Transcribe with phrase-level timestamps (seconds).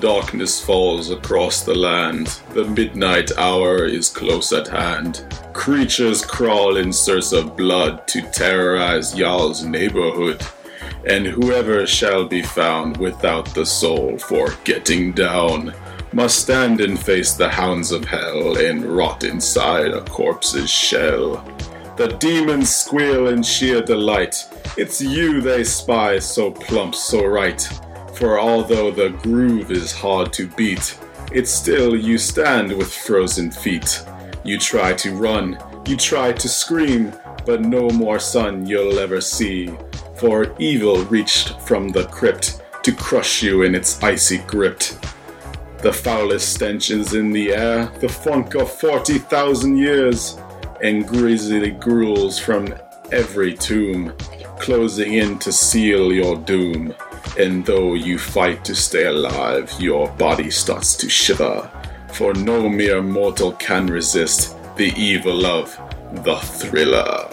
[0.00, 2.28] Darkness falls across the land.
[2.50, 5.24] The midnight hour is close at hand.
[5.52, 10.40] Creatures crawl in search of blood to terrorize y'all's neighborhood.
[11.04, 15.74] And whoever shall be found without the soul for getting down
[16.12, 21.44] must stand and face the hounds of hell and rot inside a corpse's shell.
[21.96, 24.46] The demons squeal in sheer delight.
[24.76, 27.68] It's you they spy, so plump, so right.
[28.18, 30.98] For although the groove is hard to beat,
[31.30, 34.04] it's still you stand with frozen feet.
[34.42, 37.12] You try to run, you try to scream,
[37.46, 39.70] but no more sun you'll ever see.
[40.16, 44.80] For evil reached from the crypt to crush you in its icy grip.
[45.80, 50.36] The foulest stench is in the air, the funk of 40,000 years,
[50.82, 52.74] and grisly gruels from
[53.12, 54.12] every tomb,
[54.58, 56.92] closing in to seal your doom.
[57.38, 61.70] And though you fight to stay alive, your body starts to shiver,
[62.12, 65.70] for no mere mortal can resist the evil of
[66.24, 67.28] the thriller.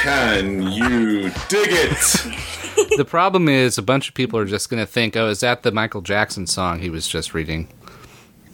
[0.00, 2.96] Can you dig it?
[2.96, 5.64] the problem is a bunch of people are just going to think, "Oh, is that
[5.64, 7.66] the Michael Jackson song he was just reading?"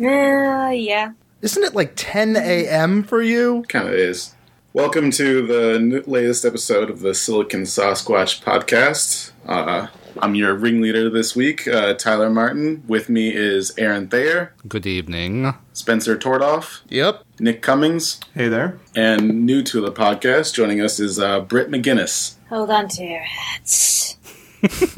[0.00, 1.12] Uh, yeah.
[1.42, 3.02] Isn't it like 10 a.m.
[3.02, 3.62] for you?
[3.68, 4.34] Kind of is.
[4.72, 9.32] Welcome to the latest episode of the Silicon Sasquatch podcast.
[9.44, 9.88] Uh,
[10.20, 12.82] I'm your ringleader this week, uh, Tyler Martin.
[12.86, 15.54] With me is Aaron Thayer, Good evening.
[15.72, 17.24] Spencer Tordoff, Yep.
[17.40, 18.78] Nick Cummings, Hey there.
[18.94, 22.34] and new to the podcast, joining us is uh, Britt McGinnis.
[22.48, 24.16] Hold on to your hats.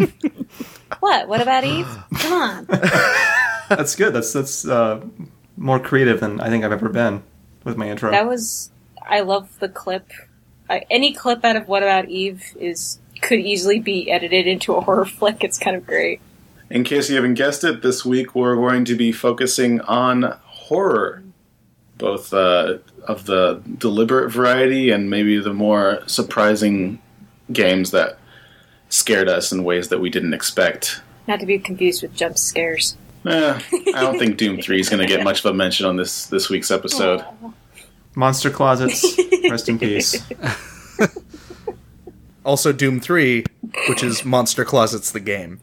[1.01, 1.29] what?
[1.29, 1.87] All About Eve?
[2.19, 2.67] Come on.
[3.69, 4.13] That's good.
[4.13, 5.01] That's that's uh,
[5.57, 7.23] more creative than I think I've ever been
[7.65, 8.11] with my intro.
[8.11, 8.71] That was.
[9.07, 10.11] I love the clip.
[10.69, 14.81] I, any clip out of All About Eve is could easily be edited into a
[14.81, 15.43] horror flick.
[15.43, 16.21] It's kind of great.
[16.71, 21.23] In case you haven't guessed it, this week we're going to be focusing on horror,
[21.99, 27.01] both uh, of the deliberate variety and maybe the more surprising
[27.53, 28.19] games that
[28.89, 31.01] scared us in ways that we didn't expect.
[31.27, 32.97] Not to be confused with jump scares.
[33.27, 33.59] Eh,
[33.95, 36.27] I don't think Doom Three is going to get much of a mention on this
[36.27, 37.25] this week's episode.
[38.15, 39.19] Monster closets.
[39.49, 40.23] Rest in peace.
[42.45, 43.45] Also, Doom 3,
[43.89, 45.61] which is Monster Closets the game.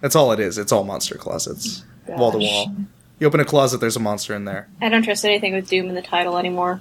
[0.00, 0.58] That's all it is.
[0.58, 1.84] It's all Monster Closets.
[2.06, 2.74] Wall to wall.
[3.18, 4.68] You open a closet, there's a monster in there.
[4.80, 6.80] I don't trust anything with Doom in the title anymore.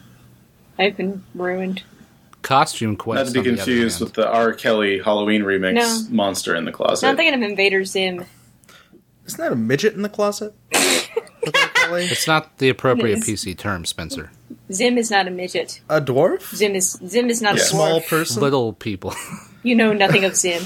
[0.78, 1.84] I've been ruined.
[2.42, 3.18] Costume Quest.
[3.18, 3.34] Not quest.
[3.36, 4.54] to be on the confused with the R.
[4.54, 6.04] Kelly Halloween remix, No.
[6.10, 8.24] "Monster in the Closet." No, I'm thinking of Invader Zim.
[9.28, 10.54] Isn't that a midget in the closet?
[10.72, 12.08] What they're calling?
[12.10, 14.32] It's not the appropriate PC term, Spencer.
[14.72, 15.82] Zim is not a midget.
[15.90, 16.56] a dwarf?
[16.56, 17.62] Zim is Zim is not Yeah.
[17.62, 18.42] a Small person?
[18.42, 19.14] Little people.
[19.62, 20.64] You know nothing of Zim.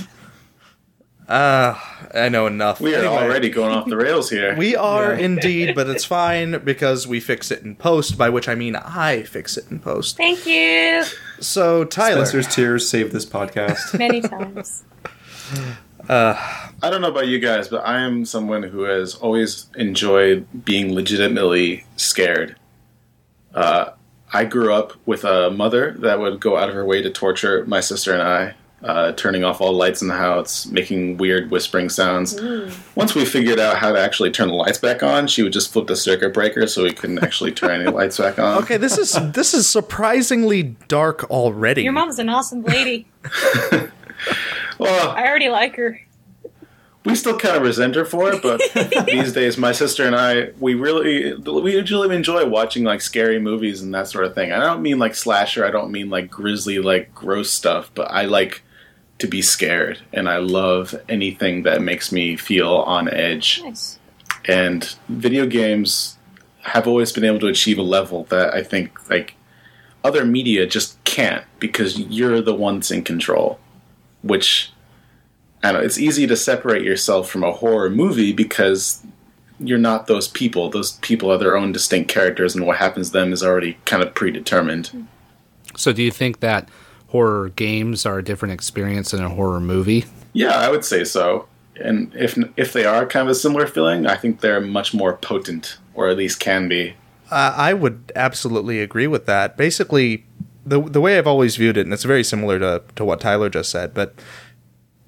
[1.27, 1.73] Uh,
[2.13, 2.79] I know enough.
[2.79, 4.55] we are Anyway, already going off the rails here.
[4.55, 5.25] We are Yeah.
[5.25, 9.23] indeed, but it's fine because we fix it in post, by which I mean I
[9.23, 10.15] fix it in post.
[10.17, 11.03] Thank you.
[11.39, 12.25] So, Tyler.
[12.25, 13.97] Spencer's tears saved this podcast.
[13.97, 14.83] Many times.
[16.09, 20.93] I don't know about you guys, but I am someone who has always enjoyed being
[20.93, 22.57] legitimately scared.
[23.53, 23.91] Uh,
[24.31, 27.63] I grew up with a mother that would go out of her way to torture
[27.65, 28.53] my sister and I,
[28.83, 32.39] uh, turning off all lights in the house, making weird whispering sounds.
[32.95, 35.71] Once we figured out how to actually turn the lights back on, she would just
[35.71, 38.61] flip the circuit breaker so we couldn't actually turn any lights back on.
[38.63, 41.83] Okay, this is this is surprisingly dark already.
[41.83, 43.07] Your mom's an awesome lady.
[44.79, 45.99] Well, I already like her.
[47.05, 48.61] We still kind of resent her for it, but
[49.05, 53.81] these days, my sister and I, we really, we usually enjoy watching like scary movies
[53.81, 54.51] and that sort of thing.
[54.51, 55.65] I don't mean like slasher.
[55.65, 57.91] I don't mean like grisly, like gross stuff.
[57.93, 58.63] But I like
[59.19, 63.61] to be scared, and I love anything that makes me feel on edge.
[63.63, 63.99] Nice.
[64.45, 66.17] And video games
[66.61, 69.35] have always been able to achieve a level that I think like
[70.05, 73.59] other media just can't because you're the ones in control.
[74.21, 74.72] Which
[75.63, 79.01] I don't know, it's easy to separate yourself from a horror movie because
[79.59, 80.69] you're not those people.
[80.69, 84.03] Those people are their own distinct characters, and what happens to them is already kind
[84.03, 85.07] of predetermined.
[85.75, 86.67] so, do you think that
[87.07, 90.05] horror games are a different experience than a horror movie?
[90.33, 91.47] Yeah, I would say so.
[91.79, 95.15] And if if they are kind of a similar feeling, I think they're much more
[95.17, 96.95] potent, or at least can be.
[97.31, 99.57] Uh, I would absolutely agree with that.
[99.57, 100.25] Basically,
[100.65, 103.49] the the way I've always viewed it, and it's very similar to to what Tyler
[103.49, 104.13] just said, but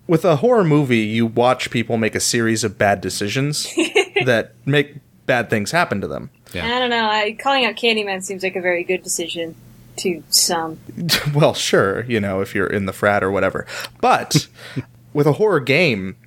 [0.07, 3.73] with a horror movie, you watch people make a series of bad decisions
[4.25, 6.29] that make bad things happen to them.
[6.53, 6.65] Yeah.
[6.65, 7.07] I don't know.
[7.07, 9.55] I, calling out Candyman seems like a very good decision
[9.97, 10.79] to some.
[11.33, 13.65] well, sure, you know, if you're in the frat or whatever.
[13.99, 14.47] But
[15.13, 16.17] with a horror game,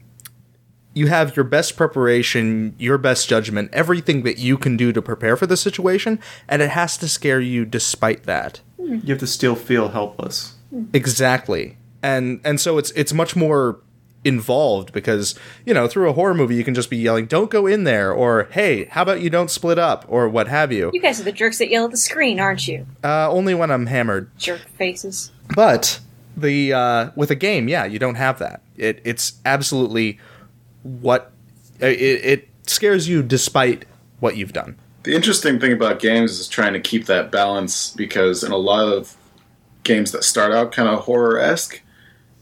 [0.94, 5.36] you have your best preparation, your best judgment, everything that you can do to prepare
[5.36, 8.60] for the situation, and it has to scare you despite that.
[8.76, 8.96] Hmm.
[9.04, 10.54] You have to still feel helpless.
[10.70, 10.84] Hmm.
[10.92, 11.77] Exactly.
[12.02, 13.80] And and so it's it's much more
[14.24, 15.34] involved because,
[15.64, 18.12] you know, through a horror movie you can just be yelling, "Don't go in there,"
[18.12, 20.90] or "Hey, how about you don't split up?" or what have you.
[20.92, 22.86] You guys are the jerks that yell at the screen, aren't you?
[23.02, 24.30] Uh, only when I'm hammered.
[24.38, 25.32] Jerk faces.
[25.54, 26.00] But
[26.36, 28.62] the uh, with a game, yeah, you don't have that.
[28.76, 30.18] It it's absolutely
[30.82, 31.32] what
[31.80, 33.84] it, it scares you despite
[34.20, 34.76] what you've done.
[35.04, 38.92] The interesting thing about games is trying to keep that balance because in a lot
[38.92, 39.16] of
[39.84, 41.80] games that start out kind of horror esque,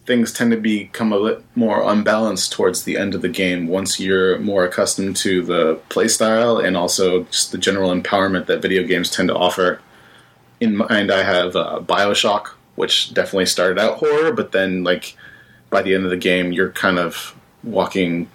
[0.06, 3.98] things tend to become a bit more unbalanced towards the end of the game once
[3.98, 9.10] you're more accustomed to the playstyle and also just the general empowerment that video games
[9.10, 9.80] tend to offer.
[10.60, 15.16] In mind, I have uh, Bioshock, which definitely started out horror, but then, like,
[15.70, 18.28] by the end of the game, you're kind of walking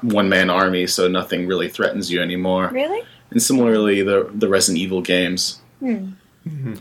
[0.00, 2.70] one man army, so nothing really threatens you anymore.
[2.72, 3.04] Really?
[3.30, 5.60] And similarly, the the Resident Evil games.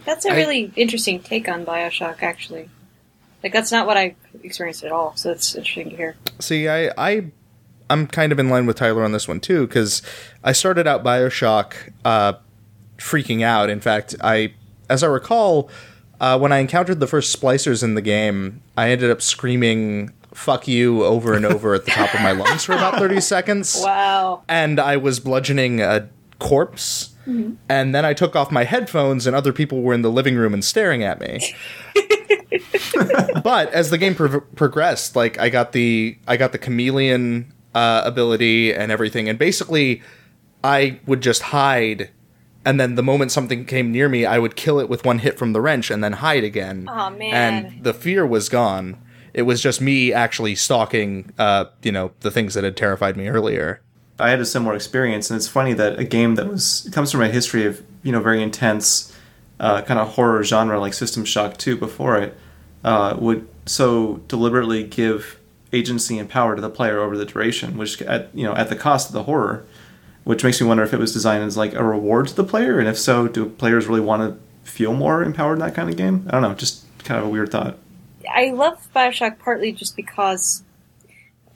[0.06, 2.70] That's a really interesting take on Bioshock, actually.
[3.46, 6.16] Like, that's not what I experienced at all, so it's interesting to hear.
[6.40, 7.28] See, I, I,
[7.92, 10.02] I'm kind of in line with Tyler on this one too because
[10.44, 12.34] I started out Bioshock uh,
[12.98, 13.70] freaking out.
[13.70, 14.56] In fact, I,
[14.90, 15.70] as I recall,
[16.20, 20.68] uh, when I encountered the first splicers in the game, I ended up screaming "fuck
[20.68, 23.80] you" over and over at the top of my lungs for about thirty seconds.
[23.80, 24.42] Wow.
[24.50, 26.10] and I was bludgeoning a
[26.40, 27.12] corpse.
[27.28, 30.54] And then I took off my headphones, and other people were in the living room
[30.54, 31.56] and staring at me.
[33.44, 38.02] but as the game pro- progressed, like I got the I got the chameleon uh,
[38.06, 40.02] ability and everything, and basically
[40.64, 42.10] I would just hide,
[42.66, 45.38] and then the moment something came near me, I would kill it with one hit
[45.38, 46.88] from the wrench, and then hide again.
[46.90, 47.66] Aw, man.
[47.66, 48.98] And the fear was gone.
[49.34, 53.28] It was just me actually stalking, uh, you know, the things that had terrified me
[53.28, 53.82] earlier.
[54.18, 57.22] I had a similar experience, and it's funny that a game that was comes from
[57.22, 59.14] a history of you know very intense
[59.60, 62.38] uh, kind of horror genre like System Shock 2 before it
[62.86, 65.40] uh, would so deliberately give
[65.74, 68.76] agency and power to the player over the duration, which at you know at the
[68.76, 69.66] cost of the horror,
[70.24, 72.80] which makes me wonder if it was designed as like a reward to the player,
[72.80, 75.98] and if so, do players really want to feel more empowered in that kind of
[75.98, 76.26] game?
[76.28, 77.80] I don't know, just kind of a weird thought.
[78.32, 80.64] I love Bioshock partly just because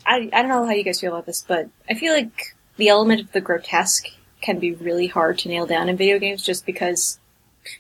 [0.08, 2.90] I I don't know how you guys feel about this, but I feel like the
[2.90, 4.08] element of the grotesque
[4.42, 7.20] can be really hard to nail down in video games just because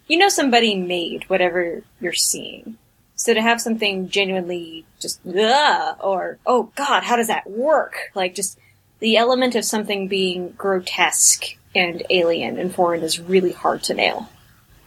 [0.07, 2.77] you know somebody made whatever you're seeing.
[3.19, 7.97] So to have something genuinely just ugh, or oh god, how does that work?
[8.15, 8.57] Like just
[8.99, 14.29] the element of something being grotesque and alien and foreign is really hard to nail.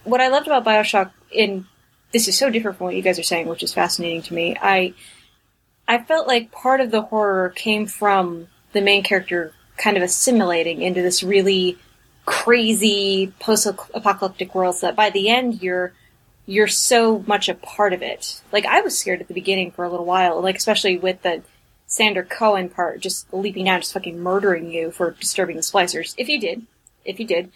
[0.03, 1.67] What I loved about Bioshock in
[2.11, 4.57] this is so different from what you guys are saying, which is fascinating to me.
[4.59, 4.95] I
[5.87, 10.81] I felt like part of the horror came from the main character kind of assimilating
[10.81, 11.77] into this really
[12.25, 15.93] crazy post-apocalyptic world so that by the end you're
[16.45, 18.41] you're so much a part of it.
[18.51, 21.41] Like I was scared at the beginning for a little while, like especially with the
[21.87, 26.13] Sander Cohen part, just leaping out, just fucking murdering you for disturbing the splicers.
[26.17, 26.65] If you did,
[27.05, 27.51] if you did,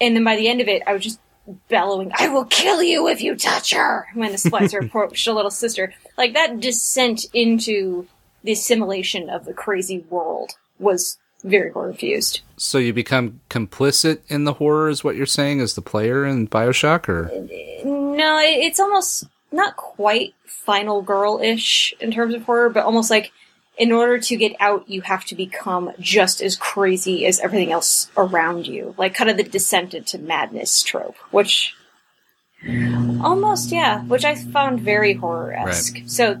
[0.00, 1.20] and then by the end of it, I was just
[1.68, 5.50] bellowing, "I will kill you if you touch her!" When the splicer approached a little
[5.50, 8.06] sister, like that descent into
[8.44, 12.40] the assimilation of the crazy world was very horror infused.
[12.56, 16.48] So you become complicit in the horror, is what you're saying, as the player in
[16.48, 22.42] Bioshock, or uh, No, it- it's almost not quite final girl ish in terms of
[22.44, 23.30] horror, but almost like
[23.78, 28.10] in order to get out, you have to become just as crazy as everything else
[28.16, 28.94] around you.
[28.96, 31.74] Like kind of the descent into madness trope, which
[33.22, 35.98] almost, yeah, which I found very horror esque.
[36.06, 36.40] So,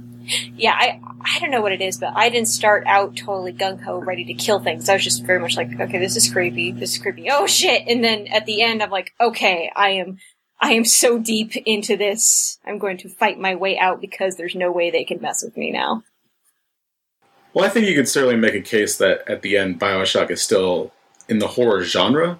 [0.56, 3.82] yeah, I, I don't know what it is, but I didn't start out totally gung
[3.82, 4.88] ho ready to kill things.
[4.88, 7.82] I was just very much like, okay, this is creepy, this is creepy, oh shit!
[7.86, 10.18] And then at the end, I'm like, okay, I am
[10.60, 12.58] I am so deep into this.
[12.64, 15.56] I'm going to fight my way out because there's no way they can mess with
[15.56, 16.02] me now.
[17.52, 20.42] Well, I think you could certainly make a case that at the end, Bioshock is
[20.42, 20.92] still
[21.28, 22.38] in the horror genre.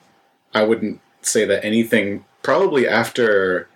[0.55, 3.69] I wouldn't say that anything, probably after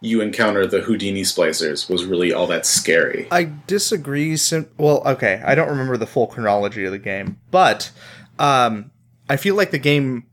[0.00, 3.26] you encounter the Houdini splicers, was really all that scary.
[3.30, 4.36] I disagree.
[4.36, 7.90] Sim- well, okay, I don't remember the full chronology of the game, but
[8.38, 8.90] um,
[9.28, 10.26] I feel like the game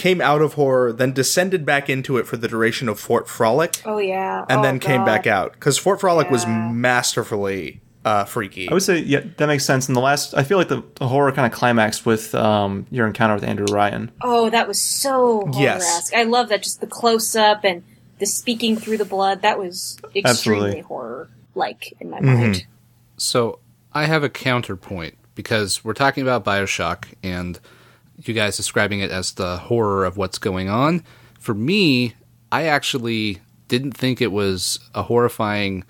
[0.00, 3.82] came out of horror, then descended back into it for the duration of Fort Frolic,
[3.84, 8.68] Oh yeah, and Oh, then came back out because Fort Frolic was masterfully uh, freaky.
[8.68, 9.88] I would say, yeah, that makes sense.
[9.88, 13.06] In the last, I feel like the, the horror kind of climaxed with um, your
[13.06, 14.10] encounter with Andrew Ryan.
[14.22, 16.10] Oh, that was so Yes.
[16.16, 17.82] I love that, just the close up and
[18.18, 19.42] the speaking through the blood.
[19.42, 20.80] That was extremely Absolutely.
[20.80, 22.34] horror like in my Mm-hmm.
[22.40, 22.66] mind.
[23.18, 23.58] so
[23.92, 27.58] I have a counterpoint because we're talking about Bioshock and
[28.28, 31.04] you guys describing it as the horror of what's going on.
[31.38, 32.14] For me,
[32.52, 35.84] I actually didn't think it was a horrifying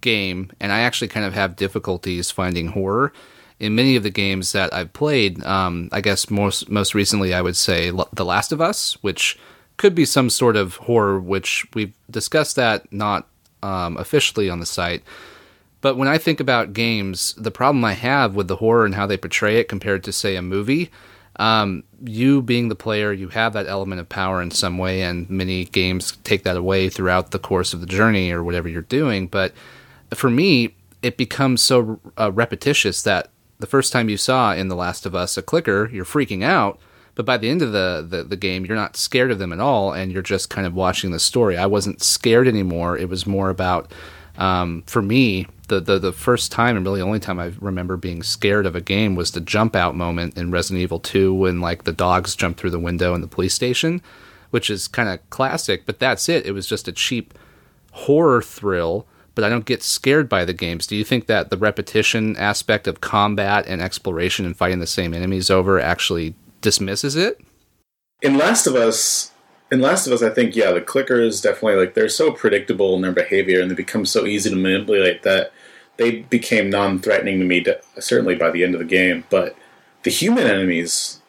[0.00, 3.12] game, and I actually kind of have difficulties finding horror
[3.60, 5.42] in many of the games that I've played.
[5.44, 9.38] Um, I guess most most recently, I would say L- The Last of Us, which
[9.76, 13.28] could be some sort of horror, which we've discussed that not
[13.62, 15.02] um, officially on the site.
[15.80, 19.06] But when I think about games, the problem I have with the horror and how
[19.06, 20.90] they portray it compared to, say, a movie,
[21.36, 25.28] um, you being the player, you have that element of power in some way, and
[25.30, 29.26] many games take that away throughout the course of the journey or whatever you're doing.
[29.26, 29.52] But
[30.14, 34.76] for me, it becomes so uh, repetitious that the first time you saw in The
[34.76, 36.78] Last of Us a clicker, you're freaking out.
[37.14, 39.60] But by the end of the, the, the game, you're not scared of them at
[39.60, 41.56] all, and you're just kind of watching the story.
[41.56, 42.96] I wasn't scared anymore.
[42.96, 43.92] It was more about,
[44.38, 48.22] um, for me, the, the the first time and really only time I remember being
[48.22, 51.84] scared of a game was the jump out moment in Resident Evil 2 when like
[51.84, 54.02] the dogs jump through the window in the police station,
[54.50, 56.46] which is kind of classic, but that's it.
[56.46, 57.34] It was just a cheap
[57.92, 60.86] horror thrill, but I don't get scared by the games.
[60.86, 65.14] Do you think that the repetition aspect of combat and exploration and fighting the same
[65.14, 67.40] enemies over actually dismisses it?
[68.20, 69.31] In Last of Us,
[69.72, 73.00] in Last of Us, I think yeah, the clickers definitely like they're so predictable in
[73.02, 75.52] their behavior and they become so easy to manipulate that
[75.96, 77.64] they became non-threatening to me.
[77.98, 79.56] Certainly by the end of the game, but
[80.04, 81.20] the human enemies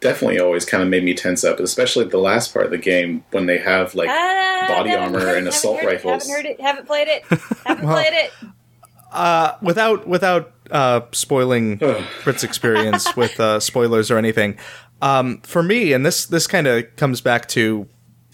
[0.00, 3.24] definitely always kind of made me tense up, especially the last part of the game
[3.30, 6.28] when they have like Ah, body armor heard- and haven't assault heard it, rifles.
[6.28, 6.60] Haven't heard it.
[6.60, 7.24] Haven't played it.
[7.64, 8.32] Haven't Well- played it.
[9.12, 11.76] Uh, without without uh, spoiling
[12.24, 14.58] Brit's experience with uh, spoilers or anything,
[15.02, 17.88] um, for me, and this this kind of comes back to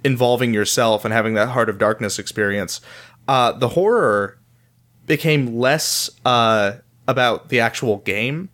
[0.04, 2.80] involving yourself and having that heart of darkness experience.
[3.28, 4.38] Uh, the horror
[5.06, 6.72] became less uh,
[7.08, 8.48] about the actual game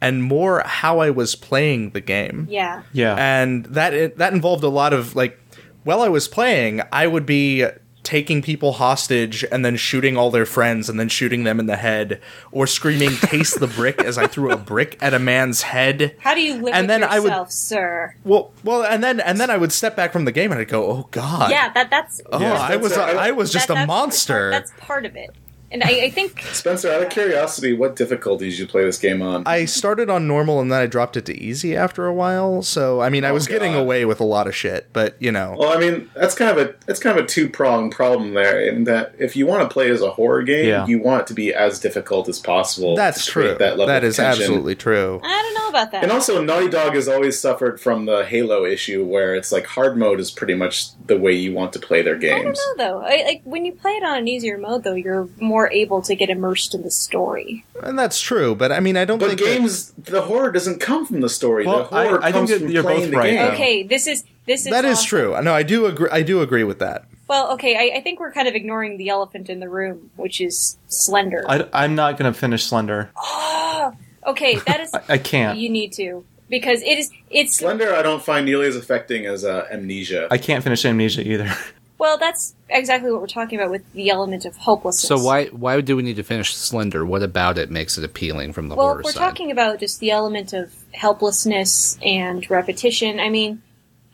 [0.00, 2.82] and more how I was playing the game Yeah.
[2.92, 3.16] Yeah.
[3.16, 5.38] and that that involved a lot of like
[5.84, 7.66] while I was playing, I would be
[8.10, 11.76] taking people hostage and then shooting all their friends and then shooting them in the
[11.76, 16.16] head or screaming taste the brick as I threw a brick at a man's head.
[16.18, 18.16] How do you live And with then I would- sir?
[18.24, 20.66] Well, well, and then and then I would step back from the game and I'd
[20.66, 23.84] go, "Oh god." Yeah, that that's Oh, Yeah, I was that's- I was just that-
[23.84, 24.50] a monster.
[24.50, 25.30] That's part of it,
[25.70, 29.22] and I, I think Spencer, out of curiosity, what difficulties did you play this game
[29.22, 29.42] on?
[29.46, 32.62] I started on normal and then I dropped it to easy after a while.
[32.62, 35.30] So I mean, I Oh, was getting away with a lot of shit, but you
[35.32, 35.54] know.
[35.58, 38.60] Well, I mean, that's kind of a that's kind of a two pronged problem there.
[38.60, 40.86] In that, if you want to play as a horror game, Yeah.
[40.86, 42.96] you want it to be as difficult as possible.
[42.96, 43.54] That's true.
[43.58, 44.42] That level that of is tension.
[44.42, 45.20] absolutely true.
[45.22, 46.02] I don't know about that.
[46.02, 49.96] And also, Naughty Dog has always suffered from the Halo issue, where it's like hard
[49.96, 52.58] mode is pretty much the way you want to play their games.
[52.60, 53.00] I don't know though.
[53.06, 56.14] I, like when you play it on an easier mode, though, you're more able to
[56.14, 57.64] get immersed in the story.
[57.82, 60.78] And that's true, but I mean, I don't But think that- games, the horror doesn't
[60.78, 61.66] come from the story.
[61.66, 63.36] Well, the horror I- I think comes that from you're playing both the right, game.
[63.46, 63.52] though.
[63.52, 65.08] Okay, this is this is that is awesome.
[65.08, 65.42] true.
[65.42, 66.08] No, I do agree.
[66.12, 67.04] I do agree with that.
[67.28, 70.40] Well, okay, I, I think we're kind of ignoring the elephant in the room, which
[70.40, 71.44] is Slender.
[71.48, 73.10] I, I'm not going to finish Slender.
[73.16, 73.92] oh,
[74.26, 75.56] okay, that is I, I can't.
[75.58, 79.44] you need to because it is it's Slender, I don't find nearly as affecting as
[79.44, 80.26] uh, Amnesia.
[80.30, 81.52] I can't finish Amnesia either.
[82.00, 85.06] well, that's exactly what we're talking about with the element of hopelessness.
[85.06, 87.04] So why why do we need to finish Slender?
[87.04, 89.20] What about it makes it appealing from the Well, horror we're side?
[89.20, 93.20] talking about just the element of helplessness and repetition.
[93.20, 93.60] I mean,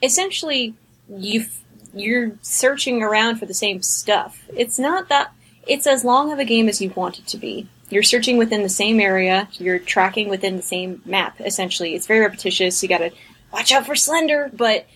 [0.02, 0.74] essentially,
[1.08, 1.46] you
[1.94, 4.42] you're searching around for the same stuff.
[4.54, 5.32] It's not that.
[5.68, 7.68] It's as long of a game as you want it to be.
[7.88, 9.48] You're searching within the same area.
[9.52, 11.40] You're tracking within the same map.
[11.40, 12.82] Essentially, it's very repetitious.
[12.82, 13.12] You got to
[13.52, 14.86] watch out for Slender, but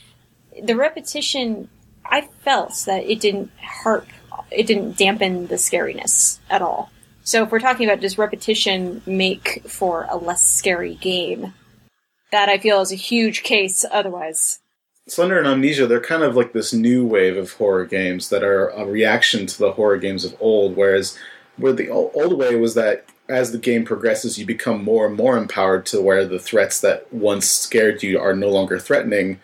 [0.60, 1.68] the repetition.
[2.10, 4.06] I felt that it didn't hurt.
[4.50, 6.90] It didn't dampen the scariness at all.
[7.22, 11.54] So if we're talking about does repetition make for a less scary game,
[12.32, 13.84] that I feel is a huge case.
[13.90, 14.60] Otherwise,
[15.06, 18.68] Slender and Amnesia, they're kind of like this new wave of horror games that are
[18.68, 20.76] a reaction to the horror games of old.
[20.76, 21.18] Whereas,
[21.56, 25.36] where the old way was that as the game progresses, you become more and more
[25.36, 29.40] empowered to where the threats that once scared you are no longer threatening.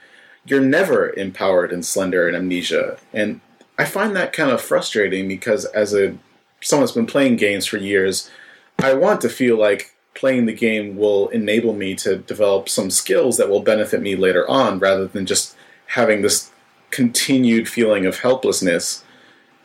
[0.46, 3.40] You're never empowered in Slender and Amnesia, and
[3.78, 6.16] I find that kind of frustrating because as a
[6.60, 8.30] someone that's been playing games for years,
[8.78, 13.36] I want to feel like playing the game will enable me to develop some skills
[13.36, 15.54] that will benefit me later on rather than just
[15.88, 16.50] having this
[16.90, 19.04] continued feeling of helplessness.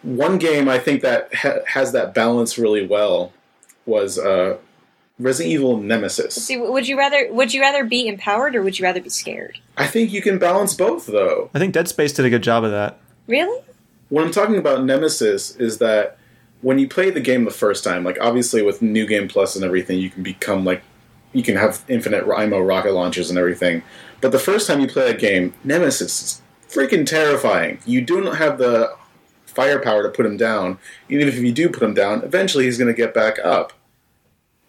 [0.02, 3.32] One game I think that ha- has that balance really well
[3.86, 4.58] was uh,
[5.22, 6.36] Resident Evil Nemesis.
[6.36, 9.60] see, would you rather would you rather be empowered or would you rather be scared?
[9.78, 11.50] I think you can balance both though.
[11.54, 13.00] I think Dead Space did a good job of that.
[13.28, 13.62] Really?
[14.12, 16.18] what I'm talking about Nemesis is that
[16.62, 19.64] when you play the game the first time, like obviously with New Game Plus and
[19.64, 20.84] everything, you can become like
[21.34, 23.82] you can have infinite ammo rocket launchers and everything.
[24.20, 27.80] But the first time you play that game, Nemesis is freaking terrifying.
[27.86, 28.94] You do not have the
[29.46, 30.78] firepower to put him down.
[31.08, 33.72] Even if you do put him down, eventually he's going to get back up.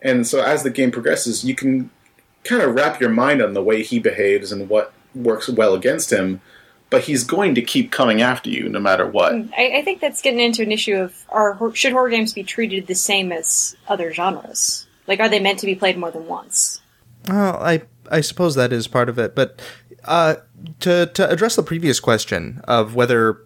[0.03, 1.91] And so as the game progresses, you can
[2.45, 6.13] kind of wrap your mind on the way he behaves and what works well against
[6.13, 6.41] him.
[6.91, 9.33] But he's going to keep coming after you no matter what.
[9.57, 12.87] I, I think that's getting into an issue of are should horror games be treated
[12.87, 14.87] the same as other genres?
[15.07, 16.83] Like, are they meant to be played more than once?
[17.29, 19.63] Well, I I suppose that is part of it, but
[20.05, 20.37] uh,
[20.81, 23.39] to to address the previous question of whether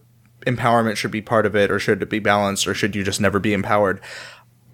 [0.47, 3.21] empowerment should be part of it or should it be balanced or should you just
[3.21, 4.01] never be empowered,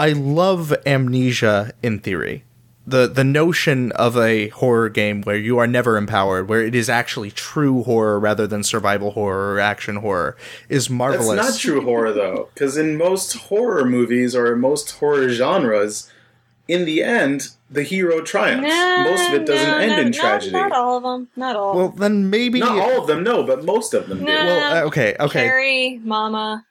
[0.02, 2.42] I love amnesia in theory.
[2.84, 6.88] The the notion of a horror game where you are never empowered, where it is
[6.90, 10.36] actually true horror rather than survival horror or action horror,
[10.68, 11.36] is That's marvelous.
[11.36, 16.10] not true horror though, because in most horror movies or most horror genres,
[16.66, 18.66] in the end, the hero triumphs.
[19.08, 20.50] most of it doesn't No, end no, in tragedy.
[20.50, 21.28] Not, all of them.
[21.36, 21.76] Not all.
[21.76, 22.58] Well, then maybe.
[22.58, 24.24] Not all of them, no, but most of them do.
[24.24, 25.44] Well, uh, okay, okay.
[25.44, 26.66] Carrie, Mama.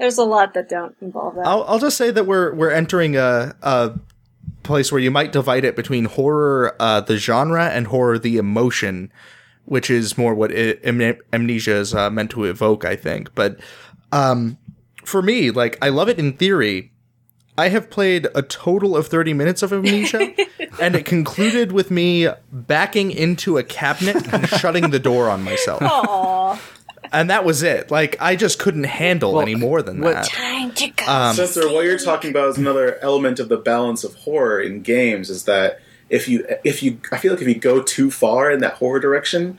[0.00, 1.46] There's a lot that don't involve that.
[1.46, 3.92] I'll, I'll just say that we're we're entering a a
[4.62, 9.12] place where you might divide it between horror, uh, the genre, and horror, the emotion,
[9.66, 13.34] which is more what it, am- amnesia is uh, meant to evoke, I think.
[13.34, 13.60] But
[14.10, 14.56] um,
[15.04, 16.92] for me, like I love it in theory.
[17.58, 20.34] I have played a total of 30 minutes of Amnesia,
[20.80, 25.82] and it concluded with me backing into a cabinet and shutting the door on myself.
[25.82, 26.58] Aw,
[27.12, 27.90] And that was it.
[27.90, 30.04] Like, I just couldn't handle Well, any more than that.
[30.04, 30.28] what- that.
[30.30, 31.04] time to go.
[31.06, 34.82] Um, Spencer, what you're talking about is another element of the balance of horror in
[34.82, 35.30] games.
[35.30, 38.60] Is that if you if you I feel like if you go too far in
[38.60, 39.58] that horror direction,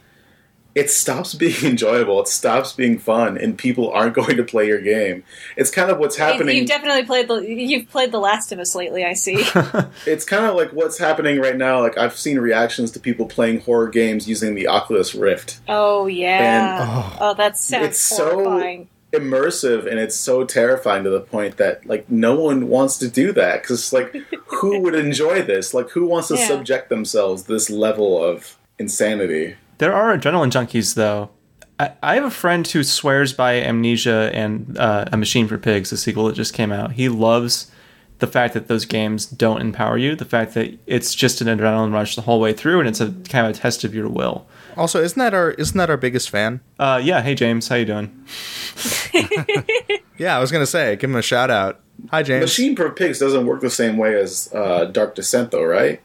[0.74, 2.22] it stops being enjoyable.
[2.22, 5.24] It stops being fun, and people aren't going to play your game.
[5.58, 6.58] It's kind of what's happening.
[6.58, 7.40] You've definitely played the.
[7.42, 9.04] You've played The Last of Us lately.
[9.06, 9.36] I see.
[10.06, 11.82] it's kind of like what's happening right now.
[11.82, 15.60] Like I've seen reactions to people playing horror games using the Oculus Rift.
[15.68, 16.82] oh yeah.
[16.82, 21.58] And- oh, oh that sounds It's so- immersive and it's so terrifying to the point
[21.58, 24.16] that like no one wants to do that because like
[24.48, 26.48] who would enjoy this like who wants to Yeah.
[26.48, 31.32] subject themselves to this level of insanity There are adrenaline junkies, though.
[31.80, 35.90] I, I have a friend who swears by Amnesia and uh, A Machine for Pigs,
[35.90, 36.92] the sequel that just came out.
[36.92, 37.72] He loves
[38.20, 41.92] the fact that those games don't empower you, the fact that it's just an adrenaline
[41.92, 44.46] rush the whole way through, and it's a kind of a test of your will.
[44.78, 46.62] Also, isn't that our isn't that our biggest fan?
[46.78, 48.26] Uh, yeah, hey James, how you doing?
[50.18, 51.80] Yeah, I was gonna say, give him a shout out.
[52.12, 52.44] Hi, James.
[52.44, 56.00] machine for pigs doesn't work the same way as uh, dark descent though right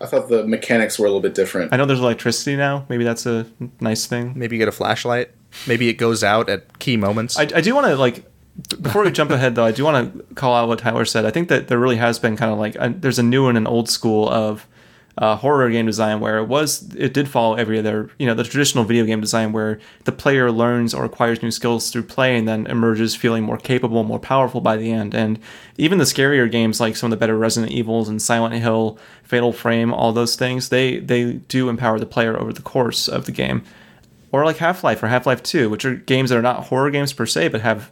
[0.00, 2.86] i thought the mechanics were a little bit different I know there's electricity now.
[2.88, 3.46] Maybe that's a
[3.80, 4.32] nice thing.
[4.36, 5.30] Maybe you get a flashlight.
[5.66, 7.38] Maybe it goes out at key moments.
[7.38, 8.24] I, I do want to like
[8.80, 11.30] before we jump ahead though i do want to call out what tyler said i
[11.30, 13.66] think that there really has been kind of like a, there's a new and an
[13.66, 14.66] old school of
[15.18, 18.44] uh, horror game design where it was it did follow every other you know the
[18.44, 22.46] traditional video game design where the player learns or acquires new skills through play and
[22.46, 25.14] then emerges feeling more capable more powerful by the end.
[25.14, 25.38] And
[25.76, 29.52] even the scarier games like some of the better resident evils and silent hill fatal
[29.52, 33.32] frame all those things they they do empower the player over the course of the
[33.32, 33.62] game.
[34.32, 37.26] Or like Half-Life or Half-Life 2, which are games that are not horror games per
[37.26, 37.90] se, but have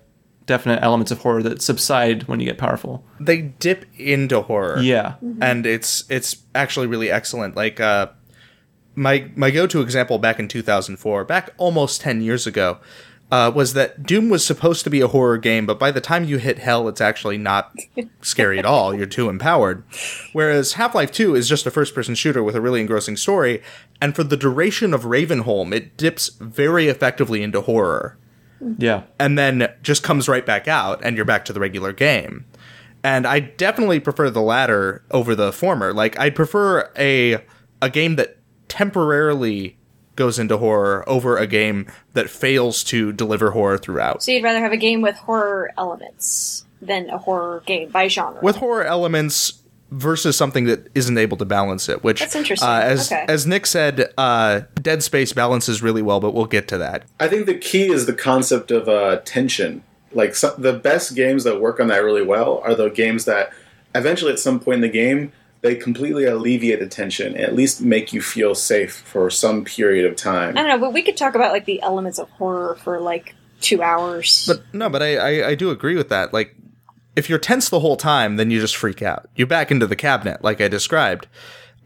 [0.48, 3.04] definite elements of horror that subside when you get powerful.
[3.20, 4.80] they dip into horror.
[4.80, 5.14] Yeah.
[5.40, 7.54] and it's it's actually really excellent.
[7.54, 8.08] Like uh,
[8.96, 12.78] my my go to example back in 2004, back almost 10 years ago,
[13.30, 16.24] uh, was that Doom was supposed to be a horror game, but by the time
[16.24, 17.76] you hit hell, it's actually not
[18.22, 18.94] scary at all.
[18.94, 19.84] You're too empowered.
[20.32, 23.62] Whereas Half Life 2 is just a first person shooter with a really engrossing story,
[24.00, 28.16] and for the duration of Ravenholm, it dips very effectively into horror
[28.78, 29.02] Yeah.
[29.20, 32.44] and then just comes right back out and you're back to the regular game.
[33.04, 35.92] And I definitely prefer the latter over the former.
[35.92, 37.38] Like I'd prefer a
[37.80, 39.76] a game that temporarily
[40.16, 44.22] goes into horror over a game that fails to deliver horror throughout.
[44.22, 48.40] So you'd rather have a game with horror elements than a horror game by genre.
[48.42, 52.68] With horror elements versus something that isn't able to balance it, which That's interesting.
[52.68, 53.24] Uh, as Okay.
[53.28, 57.04] as Nick said, uh, Dead Space balances really well, but we'll get to that.
[57.20, 61.44] i think the key is the concept of uh, tension like so, the best games
[61.44, 63.52] that work on that really well are the games that
[63.94, 67.80] eventually at some point in the game they completely alleviate the tension and at least
[67.82, 71.16] make you feel safe for some period of time I don't know, but we could
[71.16, 74.44] talk about like the elements of horror for like two hours.
[74.46, 76.32] But no, but I, I, I do agree with that.
[76.32, 76.54] Like,
[77.16, 79.28] if you're tense the whole time, then you just freak out.
[79.36, 81.26] You back into the cabinet, like I described.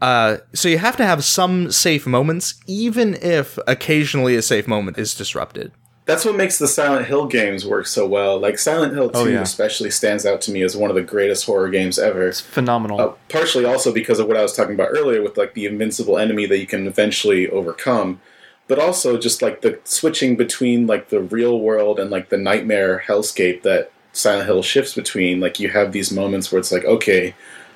[0.01, 4.97] Uh, so you have to have some safe moments, even if occasionally a safe moment
[4.97, 5.71] is disrupted.
[6.05, 8.37] That's what makes the Silent Hill games work so well.
[8.37, 9.39] Like Silent Hill 2 Oh, yeah.
[9.41, 12.27] especially stands out to me as one of the greatest horror games ever.
[12.27, 12.99] It's phenomenal.
[12.99, 16.17] Uh, partially also because of what I was talking about earlier with like the invincible
[16.17, 18.19] enemy that you can eventually overcome,
[18.67, 23.03] but also just like the switching between like the real world and like the nightmare
[23.07, 25.39] hellscape that Silent Hill shifts between.
[25.39, 27.35] Like you have these moments where it's like, okay,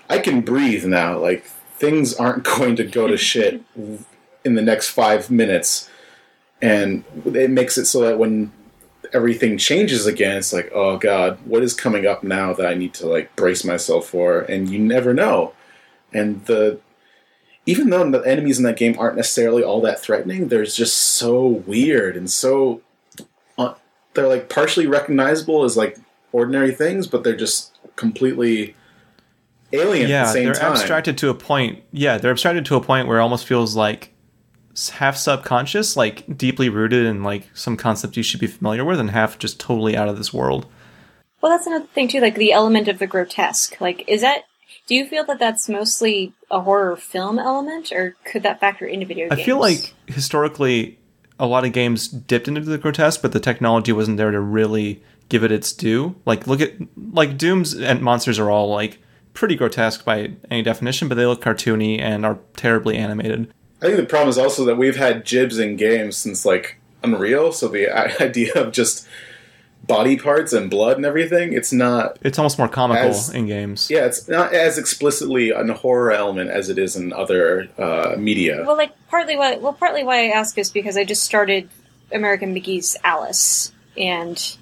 [0.10, 1.20] I can breathe now.
[1.20, 3.62] Like things aren't going to go to shit
[4.46, 5.90] in the next five minutes,
[6.62, 8.52] and it makes it so that when
[9.14, 12.94] everything changes again, it's like, oh god, what is coming up now that I need
[12.96, 14.42] to like brace myself for?
[14.42, 15.54] And you never know.
[16.14, 16.80] And the
[17.66, 21.46] even though the enemies in that game aren't necessarily all that threatening, they're just so
[21.46, 22.82] weird and so
[23.58, 23.74] uh,
[24.14, 26.00] they're like partially recognizable as like
[26.32, 28.76] ordinary things, but they're just completely
[29.74, 30.72] alien at yeah, the same they're time.
[30.74, 31.84] abstracted to a point.
[31.92, 34.14] Yeah, they're abstracted to a point where it almost feels like
[34.94, 39.12] half subconscious, like deeply rooted in like some concept you should be familiar with, and
[39.12, 40.68] half just totally out of this world.
[41.42, 43.80] Well, that's another thing too, like the element of the grotesque.
[43.80, 44.44] Like, is that?
[44.88, 49.06] Do you feel that that's mostly a horror film element, or could that factor into
[49.06, 49.42] video games?
[49.42, 50.98] I feel like historically,
[51.40, 55.04] a lot of games dipped into the grotesque, but the technology wasn't there to really
[55.30, 56.16] give it its due.
[56.26, 56.74] Like, look at
[57.14, 59.00] like Doom's and monsters are all like
[59.34, 63.54] pretty grotesque by any definition, but they look cartoony and are terribly animated.
[63.82, 67.52] I think the problem is also that we've had gibs in games since like Unreal,
[67.52, 67.90] so the
[68.22, 69.08] idea of just
[69.86, 73.90] body parts and blood and everything, it's not It's almost more comical As- in games.
[73.92, 78.64] yeah, it's not as explicitly a horror element as it is in other uh, media.
[78.66, 79.58] Well, like partly why.
[79.58, 81.70] Well, partly why I ask is because I just started
[82.12, 84.58] American McGee's Alice, and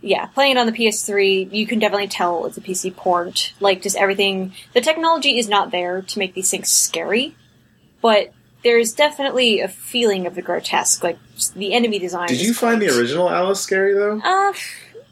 [0.00, 3.52] yeah, playing it on the PS3, you can definitely tell it's a PC port.
[3.60, 4.52] Like, just everything.
[4.74, 7.34] The technology is not there to make these things scary,
[8.00, 8.32] but
[8.64, 11.02] there's definitely a feeling of the grotesque.
[11.02, 12.28] Like just the enemy design.
[12.28, 14.20] Did is you find the original Alice scary though?
[14.22, 14.52] Uh,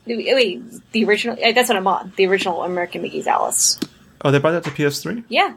[0.07, 1.37] wait, the original.
[1.43, 2.13] uh, That's what I'm on.
[2.17, 3.79] The original American McGee's Alice.
[4.25, 5.25] Oh, they brought that to PS3.
[5.29, 5.55] Yeah,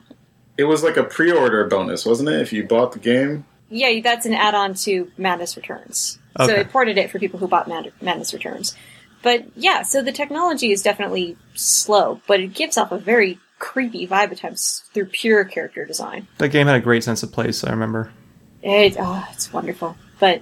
[0.58, 2.42] It was like a pre-order bonus, wasn't it?
[2.42, 3.46] If you bought the game.
[3.70, 6.20] Yeah, that's an add-on to Madness Returns.
[6.39, 6.46] Okay.
[6.48, 6.63] So Okay.
[6.63, 8.76] they ported it for people who bought Mad- Madness Returns.
[9.22, 14.08] But yeah, so the technology is definitely slow, but it gives off a very creepy
[14.08, 16.28] vibe at times through pure character design.
[16.38, 17.64] That game had a great sense of place.
[17.64, 18.12] I remember.
[18.62, 19.98] It, oh, it's wonderful.
[20.20, 20.42] But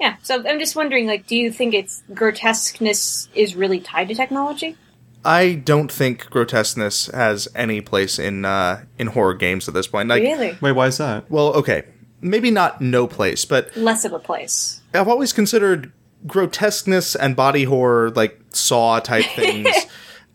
[0.00, 4.14] yeah, so I'm just wondering, like, do you think its grotesqueness is really tied to
[4.14, 4.76] technology?
[5.24, 10.08] I don't think grotesqueness has any place in uh, in horror games at this point.
[10.08, 10.56] Like, really?
[10.60, 11.28] Wait, why is that?
[11.30, 11.82] well, okay,
[12.20, 14.80] maybe not no place, but Less of a place.
[14.94, 15.92] I've always considered
[16.26, 19.68] grotesqueness and body horror, like Saw type things,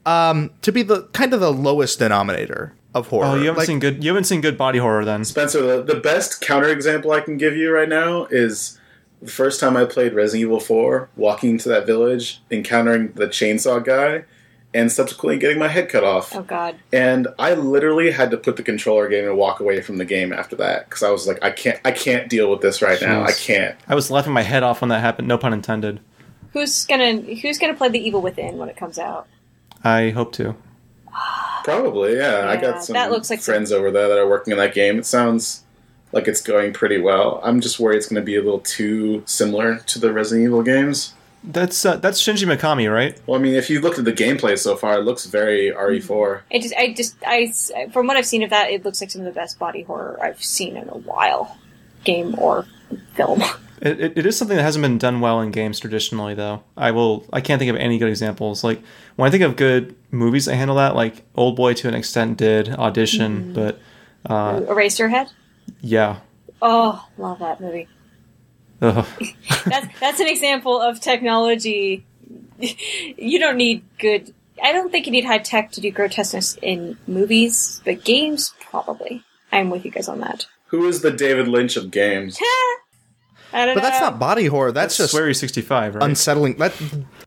[0.06, 3.26] um, to be the kind of the lowest denominator of horror.
[3.26, 4.04] Oh, you haven't Like, seen good.
[4.04, 5.26] You haven't seen good body horror then.
[5.26, 8.80] Spencer, the, the best counterexample I can give you right now is
[9.22, 13.84] the first time I played Resident Evil 4, walking into that village, encountering the chainsaw
[13.84, 14.26] guy,
[14.74, 16.36] and subsequently getting my head cut off.
[16.36, 16.76] Oh god.
[16.92, 20.34] And I literally had to put the controller game and walk away from the game
[20.34, 23.24] after that because I was like, I can't, I can't deal with this right now.
[23.24, 23.76] I can't.
[23.88, 25.28] I was laughing my head off when that happened.
[25.28, 26.00] No pun intended.
[26.52, 29.28] Who's gonna Who's gonna play the Evil Within when it comes out?
[29.84, 30.56] I hope to.
[31.64, 32.48] Probably, yeah.
[32.50, 35.00] I got some that looks like friends over there that are working on that game.
[35.00, 35.64] It sounds
[36.12, 37.40] like it's going pretty well.
[37.44, 40.62] I'm just worried it's going to be a little too similar to the Resident Evil
[40.62, 41.14] games.
[41.44, 43.20] That's uh, that's Shinji Mikami, right?
[43.28, 46.42] Well, I mean, if you looked at the gameplay so far, it looks very RE4.
[46.52, 47.54] I just, I just, I,
[47.90, 50.18] from what I've seen of that, it looks like some of the best body horror
[50.22, 51.58] I've seen in a while,
[52.06, 52.66] game or
[53.16, 53.42] film.
[53.82, 56.64] It, it, it is something that hasn't been done well in games traditionally, though.
[56.78, 57.26] I will.
[57.34, 58.64] I can't think of any good examples.
[58.64, 58.82] Like
[59.18, 62.38] when I think of good movies that handle that, like Old Boy to an extent
[62.38, 63.80] did, Audition, but
[64.26, 65.34] uh, Eraserhead.
[65.82, 66.20] yeah.
[66.62, 67.90] Oh, love that movie.
[68.84, 69.06] Ugh.
[69.66, 72.06] That's that's an example of technology.
[73.18, 74.34] You don't need good.
[74.64, 79.22] I don't think you need high tech to do grotesqueness in movies, but games probably.
[79.52, 80.46] I'm with you guys on that.
[80.68, 82.40] Who is the David Lynch of games?
[83.54, 84.72] I don't but that's not body horror.
[84.72, 86.04] That's, just Swery sixty five, right?
[86.04, 86.58] unsettling.
[86.58, 86.74] That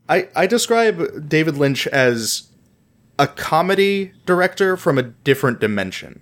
[0.09, 2.49] I I describe David Lynch as
[3.19, 6.21] a comedy director from a different dimension.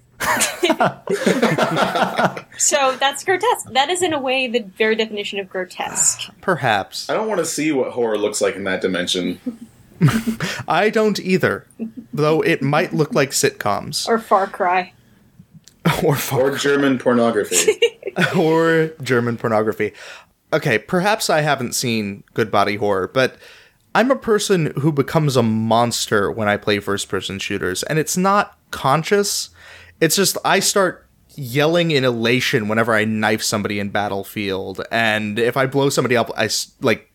[2.58, 3.70] So that's grotesque.
[3.72, 6.30] That is in a way the very definition of grotesque.
[6.42, 9.40] Perhaps I don't want to see what horror looks like in that dimension.
[10.68, 11.66] I don't either,
[12.14, 14.94] though it might look like sitcoms Or Far Cry.
[16.04, 17.74] or far Or German pornography.
[18.38, 19.92] or German pornography.
[20.54, 23.36] Okay, perhaps I haven't seen good body horror, but
[23.94, 28.16] I'm a person who becomes a monster when I play first person shooters, and it's
[28.18, 29.50] not conscious.
[30.00, 35.58] It's just I start yelling in elation whenever I knife somebody in Battlefield, and if
[35.58, 36.50] I blow somebody up, I
[36.82, 37.12] like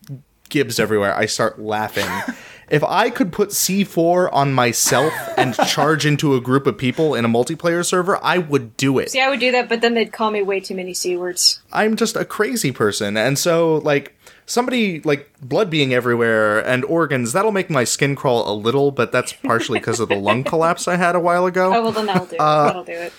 [0.49, 1.15] gibs everywhere.
[1.15, 2.07] I start laughing.
[2.71, 7.25] if I could put C4 on myself and charge into a group of people in
[7.25, 9.11] a multiplayer server, I would do it.
[9.11, 11.61] See, I would do that, but then they'd call me way too many c words.
[11.71, 17.33] I'm just a crazy person, and so like somebody like blood being everywhere and organs
[17.33, 20.87] that'll make my skin crawl a little, but that's partially because of the lung collapse
[20.87, 21.73] I had a while ago.
[21.73, 22.35] Oh well, then that'll do.
[22.35, 22.39] it.
[22.41, 23.13] Uh, that'll do it.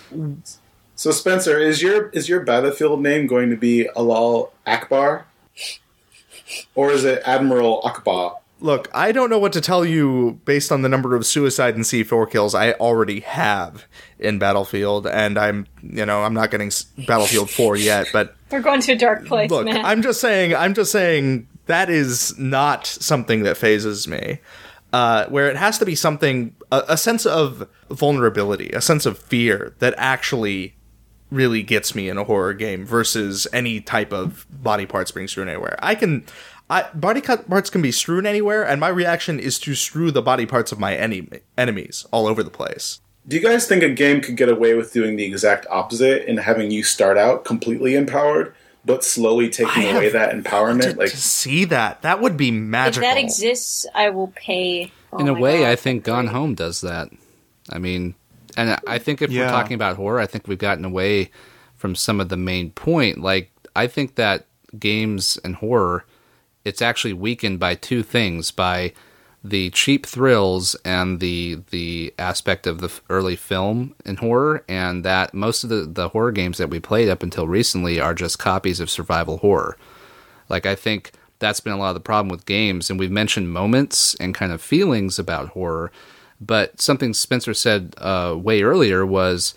[0.94, 5.26] So Spencer, is your is your battlefield name going to be Alal Akbar,
[6.74, 8.38] or is it Admiral Ackbar?
[8.62, 11.85] Look, I don't know what to tell you based on the number of suicide and
[11.85, 13.87] C4 kills I already have
[14.20, 16.70] in Battlefield, and I'm, you know, I'm not getting
[17.07, 19.85] Battlefield 4 yet, but We're going to a dark place, look, man.
[19.85, 24.38] I'm just saying, I'm just saying that is not something that phases me.
[24.92, 29.18] Uh, where it has to be something, a, a sense of vulnerability, a sense of
[29.18, 30.77] fear that actually
[31.31, 35.48] really gets me in a horror game versus any type of body parts being strewn
[35.48, 35.79] anywhere.
[35.83, 36.27] I can,
[36.70, 40.22] I, body cut parts can be strewn anywhere, and my reaction is to strew the
[40.22, 43.01] body parts of my enemy, enemies all over the place.
[43.29, 46.40] Do you guys think a game could get away with doing the exact opposite and
[46.40, 50.83] having you start out completely empowered, but slowly taking I away that empowerment?
[50.92, 53.07] To, Like, to see that, that would be magical.
[53.07, 54.90] if that exists, I will pay.
[55.12, 55.68] oh In a way, God.
[55.68, 57.11] I think Gone Home does that.
[57.70, 58.14] I mean,
[58.57, 61.31] and I think if we're talking about horror, I think we've gotten away
[61.77, 63.20] from some of the main point.
[63.20, 64.46] Like, I think that
[64.79, 66.05] games and horror,
[66.64, 68.92] it's actually weakened by two things: by
[69.44, 75.35] the cheap thrills and the the aspect of the early film in horror, and that
[75.35, 78.81] most of the the horror games that we played up until recently are just copies
[78.81, 79.77] of survival horror.
[80.48, 83.53] Like I think that's been a lot of the problem with games, and we've mentioned
[83.53, 85.90] moments and kind of feelings about horror,
[86.40, 89.55] but something Spencer said uh, way earlier was,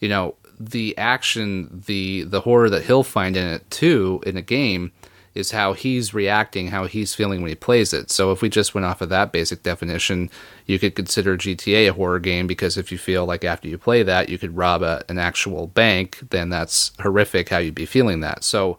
[0.00, 4.42] you know, the action, the the horror that he'll find in it too in a
[4.42, 4.90] game
[5.38, 8.10] is how he's reacting, how he's feeling when he plays it.
[8.10, 10.30] So if we just went off of that basic definition,
[10.66, 14.02] you could consider GTA a horror game because if you feel like after you play
[14.02, 18.18] that you could rob a, an actual bank, then that's horrific how you'd be feeling
[18.20, 18.42] that.
[18.42, 18.78] So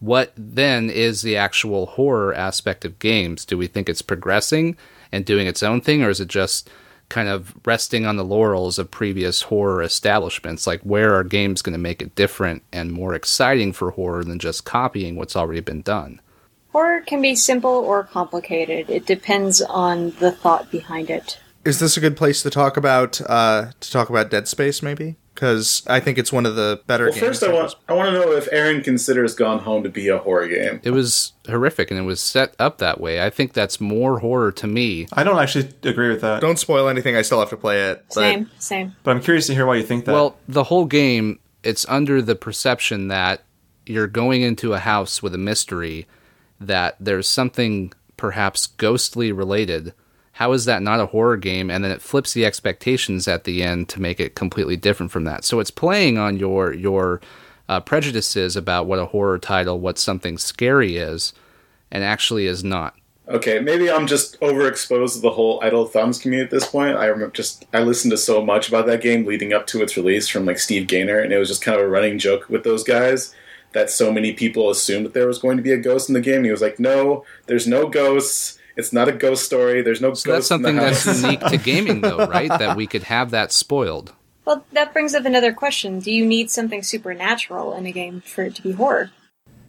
[0.00, 3.44] what then is the actual horror aspect of games?
[3.44, 4.76] Do we think it's progressing
[5.12, 6.70] and doing its own thing, or is it just
[7.08, 10.66] kind of resting on the laurels of previous horror establishments?
[10.66, 14.38] Like, where are games going to make it different and more exciting for horror than
[14.38, 16.20] just copying what's already been done?
[16.72, 18.90] Horror can be simple or complicated.
[18.90, 21.38] It depends on the thought behind it.
[21.64, 24.82] Is this a good place to talk about uh, to talk about Dead Space?
[24.82, 27.24] Maybe because I think it's one of the better well, games.
[27.24, 30.18] first I want I want to know if Aaron considers Gone Home to be a
[30.18, 30.80] horror game.
[30.82, 33.24] It was horrific and it was set up that way.
[33.24, 35.06] I think that's more horror to me.
[35.12, 37.14] I don't actually agree with that, Don't spoil anything.
[37.14, 38.04] I still have to play it.
[38.08, 38.96] But Same, same.
[39.04, 40.12] but I'm curious to hear why you think that.
[40.12, 43.44] Well, the whole game, it's under the perception that
[43.86, 46.08] you're going into a house with a mystery,
[46.60, 49.94] that there's something perhaps ghostly related.
[50.38, 51.68] How is that not a horror game?
[51.68, 55.24] And then it flips the expectations at the end to make it completely different from
[55.24, 55.44] that.
[55.44, 57.20] So it's playing on your your
[57.68, 61.32] uh, prejudices about what a horror title, what something scary is,
[61.90, 62.94] and actually is not.
[63.26, 66.96] Okay, maybe I'm just overexposed to the whole Idle Thumbs community at this point.
[66.96, 69.96] I remember just I listened to so much about that game leading up to its
[69.96, 72.62] release from like Steve Gaynor, and it was just kind of a running joke with
[72.62, 73.34] those guys
[73.72, 76.20] that so many people assumed that there was going to be a ghost in the
[76.20, 76.36] game.
[76.36, 78.57] And he was like, "No, there's no ghosts.
[78.78, 79.82] It's not a ghost story.
[79.82, 82.48] There's no So that's ghosts in the something that's unique to gaming, though, right?
[82.48, 84.14] That we could have that spoiled.
[84.44, 85.98] Well, that brings up another question.
[85.98, 89.10] Do you need something supernatural in a game for it to be horror?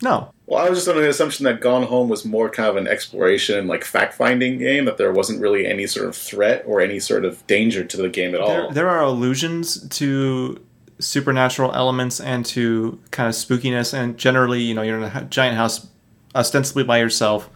[0.01, 2.77] no, well, I was just under the assumption that Gone Home was more kind of
[2.77, 4.85] an exploration, like fact-finding game.
[4.85, 8.09] That there wasn't really any sort of threat or any sort of danger to the
[8.09, 8.47] game at all.
[8.47, 10.63] there, there are allusions to
[10.99, 15.57] supernatural elements and to kind of spookiness, and generally, you know, you're in a giant
[15.57, 15.87] house,
[16.33, 17.49] ostensibly by yourself,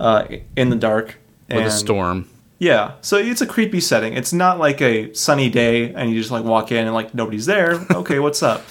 [0.00, 1.16] uh, in the dark.
[1.48, 2.28] With a storm.
[2.58, 4.14] Yeah, so it's a creepy setting.
[4.14, 7.46] It's not like a sunny day and you just like walk in and like nobody's
[7.46, 7.84] there.
[7.90, 8.64] Okay, what's up?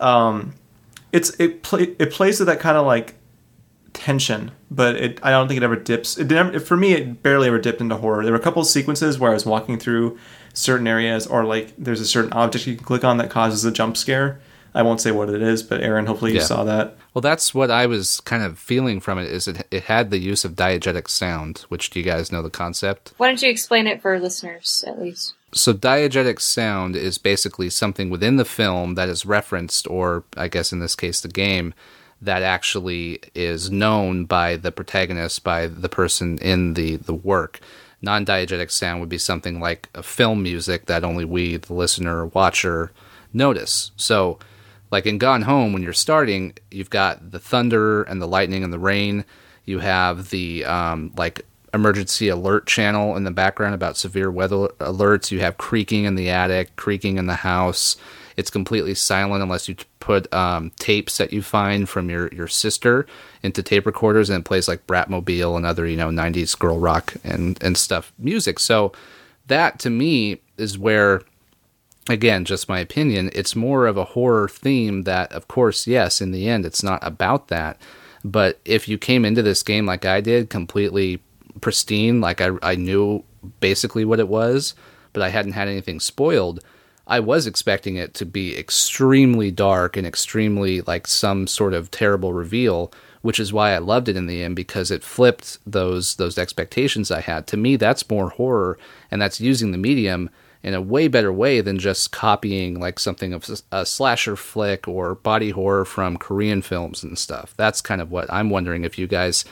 [0.00, 0.54] Um,
[1.12, 3.14] it's it play, it plays with that kind of like
[3.92, 6.18] tension, but it I don't think it ever dips.
[6.18, 8.24] It never, for me, it barely ever dipped into horror.
[8.24, 10.18] There were a couple of sequences where I was walking through
[10.52, 13.70] certain areas, or like there's a certain object you can click on that causes a
[13.70, 14.40] jump scare.
[14.74, 16.44] I won't say what it is, but Aaron, hopefully you Yeah.
[16.44, 16.96] saw that.
[17.12, 19.30] Well, that's what I was kind of feeling from it.
[19.30, 22.48] Is it it had the use of diegetic sound, which do you guys know the
[22.50, 23.12] concept?
[23.18, 25.34] Why don't you explain it for listeners, at least?
[25.54, 30.72] So diegetic sound is basically something within the film that is referenced, or I guess
[30.72, 31.74] in this case the game,
[32.22, 37.60] that actually is known by the protagonist, by the person in the the work.
[38.00, 42.26] Non-diegetic sound would be something like a film music that only we, the listener or
[42.26, 42.90] watcher,
[43.32, 43.90] notice.
[43.96, 44.38] So
[44.92, 48.72] Like in Gone Home, when you're starting, you've got the thunder and the lightning and
[48.72, 49.24] the rain.
[49.64, 55.30] You have the um, like emergency alert channel in the background about severe weather alerts.
[55.30, 57.96] You have creaking in the attic, creaking in the house.
[58.36, 63.06] It's completely silent unless you put um, tapes that you find from your, your sister
[63.42, 67.14] into tape recorders and it plays like Bratmobile and other, you know, 90s girl rock
[67.24, 68.58] and, and stuff music.
[68.58, 68.92] So
[69.46, 71.22] that to me is where,
[72.08, 76.32] again, just my opinion, it's more of a horror theme that, of course, yes, in
[76.32, 77.80] the end, it's not about that.
[78.24, 81.20] But if you came into this game like I did, completely
[81.60, 83.24] pristine, like I, I knew
[83.60, 84.74] basically what it was,
[85.12, 86.62] but I hadn't had anything spoiled
[87.06, 92.32] I was expecting it to be extremely dark and extremely like some sort of terrible
[92.32, 96.38] reveal, which is why I loved it in the end because it flipped those those
[96.38, 97.46] expectations I had.
[97.48, 98.78] To me, that's more horror,
[99.10, 100.30] and that's using the medium
[100.62, 105.14] in a way better way than just copying like something of a slasher flick or
[105.16, 107.54] body horror from Korean films and stuff.
[107.56, 109.44] That's kind of what I'm wondering if you guys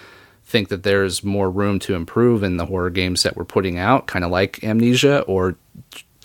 [0.44, 4.06] think that there's more room to improve in the horror games that we're putting out,
[4.06, 5.56] kind of like Amnesia, or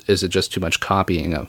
[0.07, 1.47] is it just too much copying of?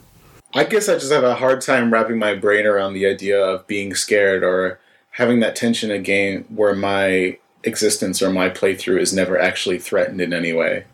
[0.54, 3.66] I guess I just have a hard time wrapping my brain around the idea of
[3.66, 4.78] being scared or
[5.10, 9.78] having that tension in a game where my existence or my playthrough is never actually
[9.78, 10.84] threatened in any way.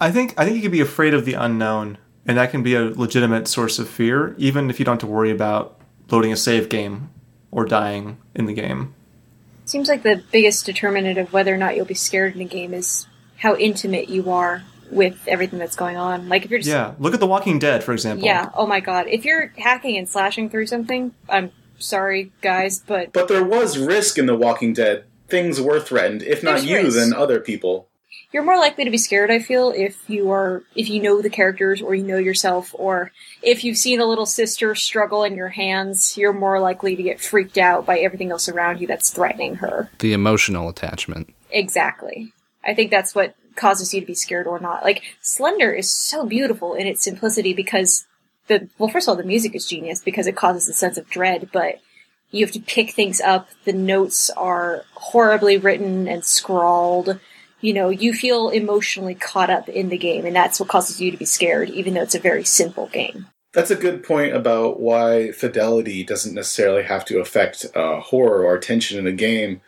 [0.00, 2.74] I think I think you could be afraid of the unknown, and that can be
[2.74, 5.78] a legitimate source of fear, even if you don't have to worry about
[6.10, 7.10] loading a save game
[7.50, 8.94] or dying in the game.
[9.66, 12.74] Seems like the biggest determinant of whether or not you'll be scared in a game
[12.74, 16.28] is how intimate you are with everything that's going on.
[16.28, 18.26] Like if you're just yeah, look at The Walking Dead, for example.
[18.26, 18.50] Yeah.
[18.54, 19.06] Oh my god.
[19.06, 24.18] If you're hacking and slashing through something, I'm sorry, guys, but but there was risk
[24.18, 25.04] in The Walking Dead.
[25.28, 26.96] Things were threatened, if not There's you, risk.
[26.96, 27.89] then other people.
[28.32, 31.30] You're more likely to be scared, I feel, if you are if you know the
[31.30, 33.10] characters or you know yourself, or
[33.42, 37.20] if you've seen a little sister struggle in your hands, you're more likely to get
[37.20, 39.90] freaked out by everything else around you that's threatening her.
[39.98, 41.34] The emotional attachment.
[41.50, 42.32] Exactly.
[42.64, 44.84] I think that's what causes you to be scared or not.
[44.84, 48.06] Like Slender is so beautiful in its simplicity because
[48.46, 51.10] the well, first of all, the music is genius because it causes a sense of
[51.10, 51.80] dread, but
[52.30, 53.48] you have to pick things up.
[53.64, 57.18] The notes are horribly written and scrawled.
[57.60, 61.10] You know, you feel emotionally caught up in the game, and that's what causes you
[61.10, 63.26] to be scared, even though it's a very simple game.
[63.52, 68.58] That's a good point about why fidelity doesn't necessarily have to affect uh, horror or
[68.58, 69.60] tension in a game.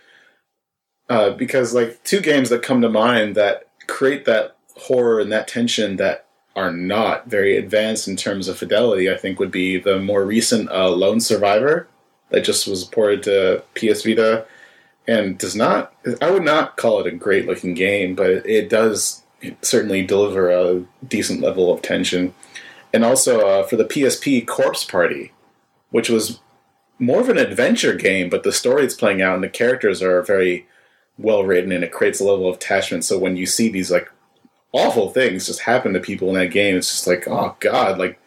[1.09, 5.49] Uh, because, like, two games that come to mind that create that horror and that
[5.49, 9.99] tension that are not very advanced in terms of fidelity, I think would be the
[9.99, 11.89] more recent uh, Lone Survivor
[12.31, 14.47] that just was ported to PS Vita
[15.07, 19.23] and does not, I would not call it a great looking game, but it does
[19.63, 22.35] certainly deliver a decent level of tension.
[22.93, 25.33] And also uh, for the PSP Corpse Party,
[25.91, 26.41] which was
[26.99, 30.23] more of an adventure game, but the story it's playing out and the characters are
[30.23, 30.67] very
[31.19, 33.05] well written and it creates a level of attachment.
[33.05, 34.11] So when you see these like
[34.73, 38.21] awful things just happen to people in that game, it's just like, oh god, like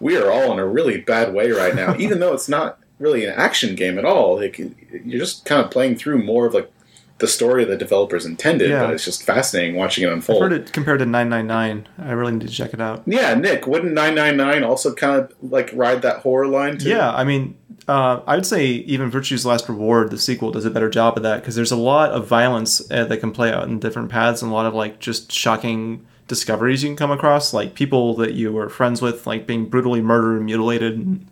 [0.00, 1.96] we are all in a really bad way right now.
[1.98, 5.70] Even though it's not really an action game at all, like you're just kind of
[5.70, 6.70] playing through more of like
[7.18, 8.70] the story the developers intended.
[8.70, 8.84] Yeah.
[8.84, 10.42] But it's just fascinating watching it unfold.
[10.42, 11.88] I've heard it compared to 999.
[11.98, 13.02] I really need to check it out.
[13.06, 16.88] yeah, Nick, wouldn't 999 also kind of like ride that horror line too?
[16.88, 20.70] Yeah, I mean, uh, I would say even Virtue's Last Reward, the sequel, does a
[20.70, 23.68] better job of that because there's a lot of violence uh, that can play out
[23.68, 27.52] in different paths and a lot of like just shocking discoveries you can come across,
[27.52, 30.94] like people that you were friends with, like being brutally murdered and mutilated.
[30.94, 31.26] And,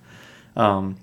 [0.55, 0.96] um,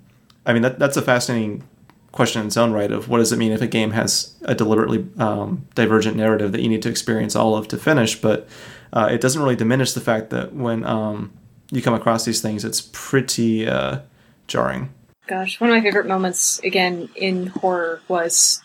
[0.49, 1.63] I mean, that, that's a fascinating
[2.11, 4.55] question in its own right of what does it mean if a game has a
[4.55, 8.47] deliberately um, divergent narrative that you need to experience all of to finish, but
[8.91, 11.31] uh, it doesn't really diminish the fact that when um,
[11.69, 13.99] you come across these things, it's pretty uh,
[14.47, 14.91] jarring.
[15.27, 18.63] Gosh, one of my favorite moments again in horror was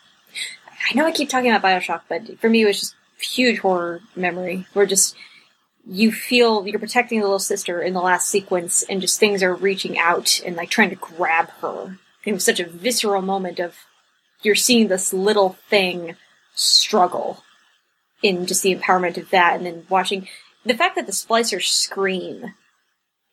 [0.91, 4.01] I know I keep talking about Bioshock, but for me it was just huge horror
[4.17, 5.15] memory We're just
[5.87, 9.55] you feel you're protecting the little sister in the last sequence and just things are
[9.55, 11.99] reaching out and like trying to grab her.
[12.25, 13.77] It was such a visceral moment of
[14.43, 16.17] you're seeing this little thing
[16.55, 17.43] struggle
[18.23, 20.29] in just the empowerment of that and then watching
[20.65, 22.55] the fact that the splicers scream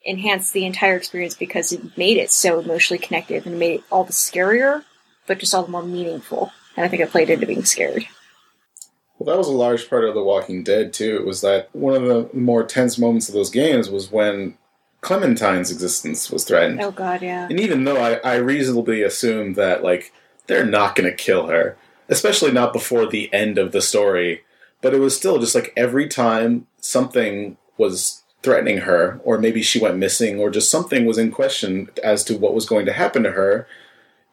[0.04, 4.04] enhanced the entire experience because it made it so emotionally connected and made it all
[4.04, 4.84] the scarier,
[5.26, 6.52] but just all the more meaningful.
[6.76, 8.04] And I think it played into being scared.
[9.22, 11.14] Well, that was a large part of The Walking Dead too.
[11.14, 14.58] It was that one of the more tense moments of those games was when
[15.00, 16.80] Clementine's existence was threatened.
[16.80, 17.46] Oh god, yeah.
[17.48, 20.12] And even though I, I reasonably assumed that like
[20.48, 21.76] they're not going to kill her,
[22.08, 24.42] especially not before the end of the story,
[24.80, 29.78] but it was still just like every time something was threatening her, or maybe she
[29.78, 33.22] went missing, or just something was in question as to what was going to happen
[33.22, 33.68] to her,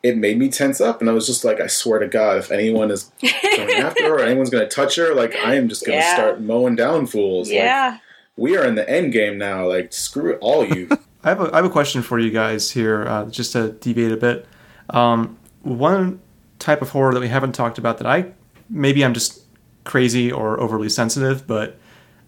[0.04, 1.02] it made me tense up.
[1.02, 4.16] And I was just like, I swear to God, if anyone is going after her
[4.16, 6.14] or anyone's going to touch her, like, I am just going to Yeah.
[6.14, 7.50] start mowing down fools.
[7.50, 7.98] Like, Yeah.
[8.38, 9.68] we are in the end game now.
[9.68, 10.88] Like, screw it, all you.
[11.24, 14.14] I have a, I have a question for you guys here, uh, just to deviate
[14.14, 14.46] a bit.
[14.90, 16.22] Um, one
[16.60, 18.32] type of horror that we haven't talked about that I
[18.70, 19.42] maybe I'm just
[19.84, 21.78] crazy or overly sensitive, but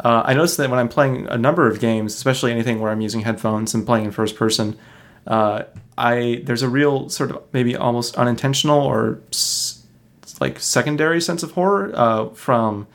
[0.03, 3.01] uh, I noticed that when I'm playing a number of games, especially anything where I'm
[3.01, 4.75] using headphones and playing in first person,
[5.27, 5.63] uh,
[5.97, 9.85] I there's a real sort of maybe almost unintentional or s-
[10.39, 12.87] like secondary sense of horror uh, from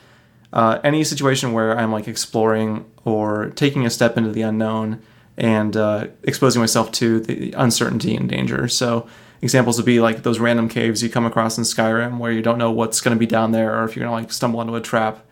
[0.53, 5.03] uh, any situation where I'm like exploring or taking a step into the unknown
[5.37, 8.69] and uh, exposing myself to the uncertainty and danger.
[8.69, 9.07] So
[9.43, 12.59] examples would be like those random caves you come across in Skyrim where you don't
[12.59, 14.75] know what's going to be down there or if you're going to like stumble into
[14.75, 15.25] a trap.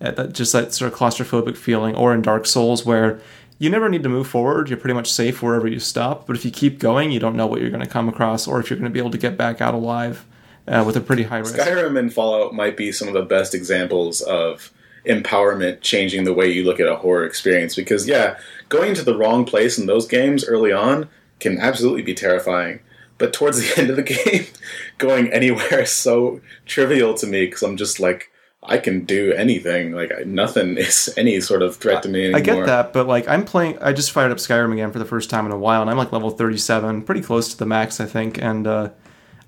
[0.00, 3.20] Uh, that just that sort of claustrophobic feeling, or in Dark Souls where
[3.62, 4.68] you never need to move forward.
[4.68, 6.26] You're pretty much safe wherever you stop.
[6.26, 8.58] But if you keep going, you don't know what you're going to come across, or
[8.58, 10.26] if you're going to be able to get back out alive
[10.66, 11.54] uh, with a pretty high risk.
[11.54, 14.72] Skyrim and Fallout might be some of the best examples of
[15.06, 18.38] empowerment changing the way you look at a horror experience because yeah
[18.68, 21.08] going to the wrong place in those games early on
[21.40, 22.78] can absolutely be terrifying
[23.18, 24.46] but towards the end of the game
[24.98, 28.30] going anywhere is so trivial to me because i'm just like
[28.64, 32.40] i can do anything like nothing is any sort of threat to me anymore I
[32.40, 35.30] get that, but like I'm playing, I just fired up Skyrim again for the first
[35.30, 38.06] time in a while, and I'm like level 37, pretty close to the max, I
[38.06, 38.90] think, and uh,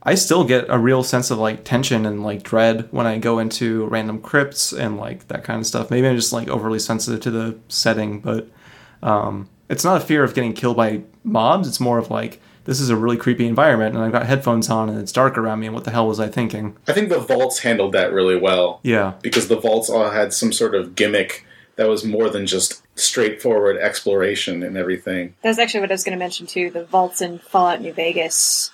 [0.06, 3.38] I still get a real sense of like tension and like dread when I go
[3.38, 5.90] into random crypts and like that kind of stuff.
[5.90, 8.48] Maybe I'm just like overly sensitive to the setting, but
[9.02, 11.66] um, it's not a fear of getting killed by mobs.
[11.66, 14.88] It's more of like this is a really creepy environment, and I've got headphones on,
[14.88, 16.76] and it's dark around me, and what the hell was I thinking?
[16.88, 20.52] i think the vaults handled that really well Yeah, because the vaults all had some
[20.52, 21.46] sort of gimmick
[21.76, 26.16] that was more than just straightforward exploration and everything That's actually what I was going
[26.16, 26.70] to mention too.
[26.70, 28.70] The vaults in Fallout New Vegas.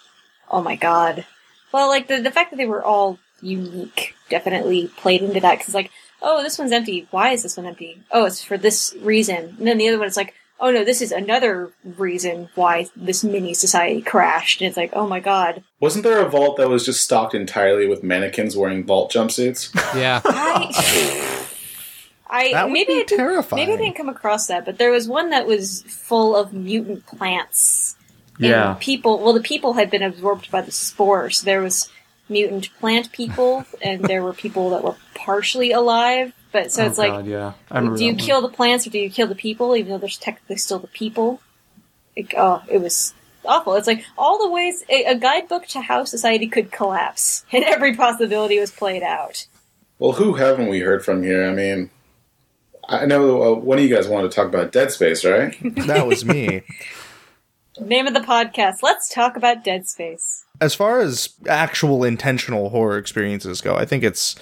[0.50, 1.24] Oh my god.
[1.72, 5.74] Well, like the the fact that they were all unique definitely played into that because
[5.74, 7.06] like, oh, this one's empty.
[7.10, 8.02] Why is this one empty?
[8.10, 9.56] Oh, it's for this reason.
[9.58, 13.24] And then the other one is like, oh no, this is another reason why this
[13.24, 14.60] mini society crashed.
[14.60, 15.64] And it's like, oh my god.
[15.80, 19.74] Wasn't there a vault that was just stocked entirely with mannequins wearing vault jumpsuits?
[19.96, 20.20] Yeah.
[20.24, 21.42] I,
[22.28, 23.66] I That would maybe be I didn't, terrifying.
[23.66, 27.06] maybe I didn't come across that, but there was one that was full of mutant
[27.06, 27.96] plants.
[28.36, 28.76] And yeah.
[28.80, 29.18] people.
[29.18, 31.42] Well, the people had been absorbed by the spores.
[31.42, 31.90] There was
[32.30, 36.32] mutant plant people, and there were people that were partially alive.
[36.52, 37.52] But so Oh, it's like, yeah.
[37.70, 38.26] I do you that one.
[38.26, 39.76] kill the plants or do you kill the people?
[39.76, 41.40] Even though there's technically still the people.
[42.16, 43.74] Like, oh, it was awful.
[43.74, 47.94] It's like all the ways a, a guidebook to how society could collapse, and every
[47.94, 49.46] possibility was played out.
[49.98, 51.46] Well, who haven't we heard from here?
[51.48, 51.90] I mean,
[52.88, 55.54] I know uh, one of you guys wanted to talk about Dead Space, right?
[55.86, 56.62] That was me.
[57.80, 58.82] Name of the podcast.
[58.82, 60.44] Let's talk about Dead Space.
[60.60, 64.34] as far as actual intentional horror experiences go, I think it's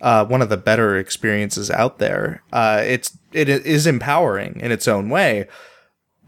[0.00, 2.42] uh, one of the better experiences out there.
[2.52, 5.46] Uh, it's it is empowering in its own way,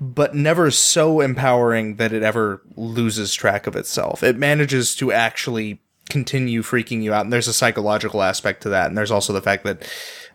[0.01, 4.23] but never so empowering that it ever loses track of itself.
[4.23, 8.89] It manages to actually continue freaking you out, and there's a psychological aspect to that,
[8.89, 9.89] and there's also the fact that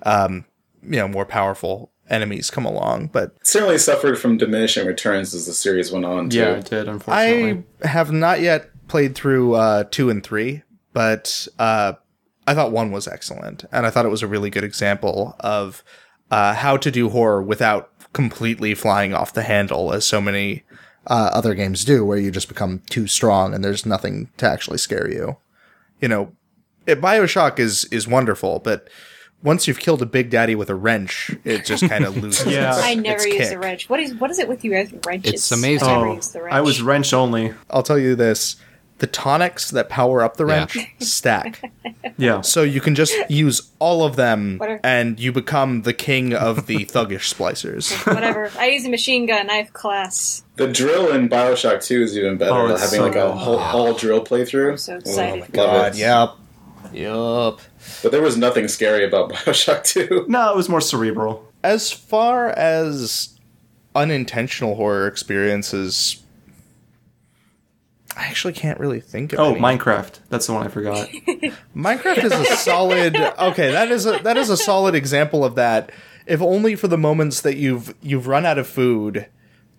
[0.03, 0.45] um,
[0.81, 5.45] you know more powerful enemies come along, but It certainly suffered from diminishing returns as
[5.45, 6.29] the series went on.
[6.29, 6.37] Too.
[6.37, 7.63] Yeah, it did, unfortunately.
[7.83, 10.63] I have not yet played through uh, two and three,
[10.93, 11.93] but uh,
[12.47, 15.83] I thought one was excellent, and I thought it was a really good example of
[16.31, 20.63] uh, how to do horror without completely flying off the handle, as so many
[21.07, 24.77] uh, other games do, where you just become too strong and there's nothing to actually
[24.77, 25.37] scare you.
[26.01, 26.31] You know,
[26.85, 28.87] it, Bioshock is is wonderful, but
[29.43, 32.47] once you've killed a big daddy with a wrench, it just kind of loses.
[32.47, 32.69] Yeah.
[32.75, 33.55] its- I never its use kick.
[33.57, 33.89] a wrench.
[33.89, 35.33] What is what is it with you guys wrenches?
[35.33, 35.87] It's amazing.
[35.87, 36.53] I never Oh, use the wrench.
[36.55, 37.53] I was wrench only.
[37.69, 38.55] I'll tell you this:
[38.99, 40.53] the tonics that power up the Yeah.
[40.59, 41.71] wrench stack,
[42.17, 42.41] Yeah.
[42.41, 46.65] so you can just use all of them, are- and you become the king of
[46.65, 47.91] the thuggish splicers.
[48.13, 48.51] Whatever.
[48.57, 49.49] I use a machine gun.
[49.51, 50.43] I have class.
[50.55, 52.51] The drill in Bioshock 2 is even better.
[52.53, 53.31] Oh, having so like a good.
[53.37, 54.71] whole all drill playthrough.
[54.71, 55.57] I'm so oh excited.
[55.57, 55.99] Oh, love it.
[55.99, 56.29] yep,
[56.91, 57.59] yep.
[58.01, 60.25] But there was nothing scary about Bioshock 2.
[60.27, 61.45] No, it was more cerebral.
[61.63, 63.37] As far as
[63.95, 66.23] unintentional horror experiences,
[68.17, 69.39] I actually can't really think of.
[69.39, 69.59] Oh, any.
[69.59, 70.19] Minecraft.
[70.29, 71.07] That's the one I forgot.
[71.75, 73.15] Minecraft is a solid.
[73.15, 75.91] Okay, that is a that is a solid example of that.
[76.25, 79.27] If only for the moments that you've you've run out of food,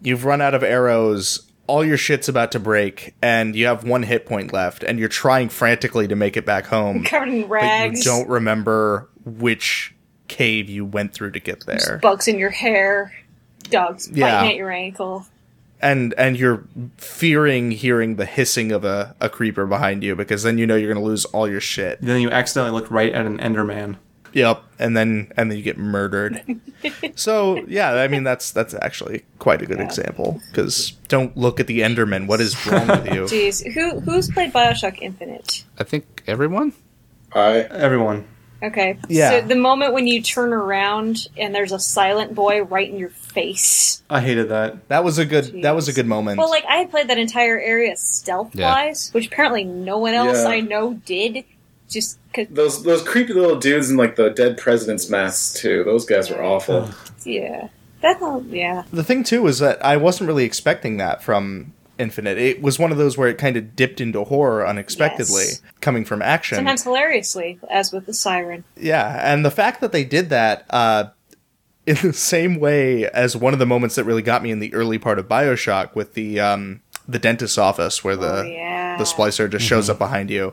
[0.00, 4.04] you've run out of arrows, all your shit's about to break, and you have one
[4.04, 7.50] hit point left, and you're trying frantically to make it back home, Covered in but
[7.50, 7.98] rags.
[7.98, 9.94] you don't remember which
[10.28, 11.98] cave you went through to get there.
[12.02, 13.12] bugs in your hair.
[13.70, 14.36] dogs Yeah.
[14.36, 15.26] biting at your ankle.
[15.80, 16.64] And and you're
[16.96, 20.92] fearing hearing the hissing of a, a creeper behind you because then you know you're
[20.92, 22.00] gonna lose all your shit.
[22.00, 23.96] Then you accidentally look right at an Enderman.
[24.32, 26.42] Yep, and then and then you get murdered.
[27.14, 31.66] so yeah, I mean that's that's actually quite a good example because don't look at
[31.66, 32.26] the Enderman.
[32.26, 33.22] What is wrong with you?
[33.24, 35.64] Jeez, who who's played Bioshock Infinite?
[35.78, 36.72] I think everyone.
[37.32, 38.26] I Everyone.
[38.62, 38.98] Okay.
[39.08, 39.30] Yeah.
[39.30, 43.10] So the moment when you turn around and there's a silent boy right in your
[43.10, 44.02] face.
[44.10, 44.88] I hated that.
[44.88, 46.38] That was a good that was a good moment.
[46.38, 48.72] Well, like I had played that entire area stealth Yeah.
[48.72, 50.48] wise, which apparently no one else Yeah.
[50.48, 51.44] I know did.
[51.88, 55.84] Just cause, those those creepy little dudes in like the dead president's masks too.
[55.84, 56.90] Those guys were awful.
[57.24, 57.68] yeah.
[58.00, 58.84] That whole, yeah.
[58.92, 62.38] the thing too is that I wasn't really expecting that from Infinite.
[62.38, 65.62] It was one of those where it kind of dipped into horror unexpectedly, Yes.
[65.80, 66.56] coming from action.
[66.56, 68.64] Sometimes hilariously, as with the siren.
[68.76, 71.06] Yeah, and the fact that they did that uh,
[71.86, 74.72] in the same way as one of the moments that really got me in the
[74.74, 78.96] early part of Bioshock with the um, the dentist's office where the Oh, yeah.
[78.98, 80.52] the splicer just shows up behind you.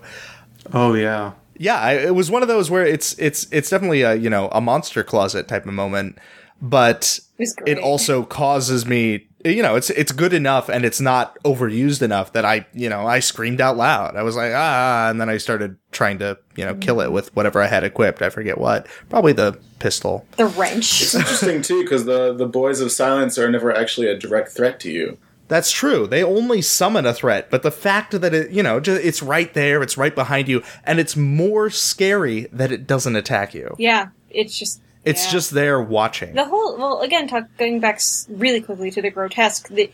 [0.73, 1.33] Oh yeah.
[1.57, 4.49] Yeah, I, it was one of those where it's it's it's definitely a you know
[4.51, 6.17] a monster closet type of moment,
[6.61, 11.37] but It it also causes me you know it's it's good enough and it's not
[11.43, 14.15] overused enough that I you know I screamed out loud.
[14.15, 17.33] I was like ah, and then I started trying to you know kill it with
[17.35, 18.21] whatever I had equipped.
[18.21, 20.25] I forget what, probably the pistol.
[20.37, 21.01] The wrench.
[21.01, 24.79] It's interesting too because the the boys of silence are never actually a direct threat
[24.81, 25.17] to you.
[25.47, 26.07] That's true.
[26.07, 29.53] They only summon a threat, but the fact that it, you know, ju- it's right
[29.53, 33.75] there, it's right behind you, and it's more scary that it doesn't attack you.
[33.77, 34.07] yeah.
[34.31, 34.81] It's just.
[35.05, 35.31] It's yeah.
[35.31, 36.33] just there watching.
[36.33, 39.91] the whole well again talk, going back really quickly to the grotesque the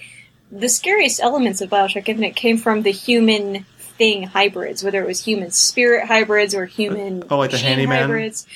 [0.51, 5.23] the scariest elements of bioshock infinite came from the human thing hybrids whether it was
[5.23, 7.99] human spirit hybrids or human Oh, like the machine handyman?
[8.01, 8.47] hybrids.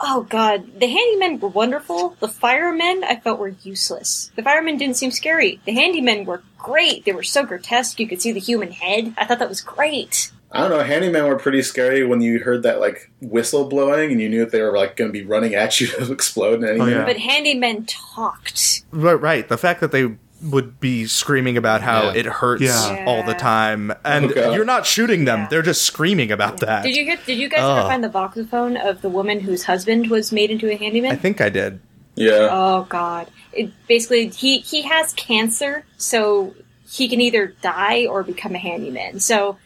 [0.00, 0.80] Oh god.
[0.80, 2.16] The handymen were wonderful.
[2.18, 4.32] The firemen i felt were useless.
[4.34, 5.60] The firemen didn't seem scary.
[5.64, 7.04] The handymen were great.
[7.04, 8.00] They were so grotesque.
[8.00, 9.14] You could see the human head.
[9.16, 10.84] I thought that was great I don't know.
[10.84, 14.52] Handyman were pretty scary when you heard that like whistle blowing and you knew that
[14.52, 16.88] they were like going to be running at you to explode and anything.
[16.94, 17.04] Oh, yeah.
[17.04, 19.48] but handymen talked Right, right.
[19.48, 22.14] The fact that they would be screaming about how Yeah.
[22.20, 23.04] it hurts Yeah.
[23.06, 24.52] all the time, and Okay.
[24.54, 25.48] you're not shooting them; Yeah.
[25.48, 26.82] they're just screaming about that.
[26.84, 27.78] did you hear did you guys Ugh.
[27.78, 31.16] ever find the voxophone of the woman whose husband was made into a handyman I
[31.16, 31.80] think I did.
[32.14, 32.48] Yeah.
[32.52, 33.28] Oh God!
[33.52, 36.54] It basically he he has cancer, so
[36.88, 39.18] he can either die or become a handyman.
[39.20, 39.56] So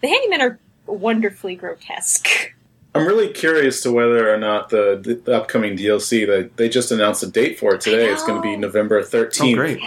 [0.00, 2.54] the handymen are wonderfully grotesque.
[2.96, 6.90] I'm really curious to whether or not the, the, the upcoming DLC that they just
[6.90, 8.08] announced a date for it today.
[8.08, 8.56] I It's going to be.
[8.56, 9.52] November 13th.
[9.52, 9.78] Oh great.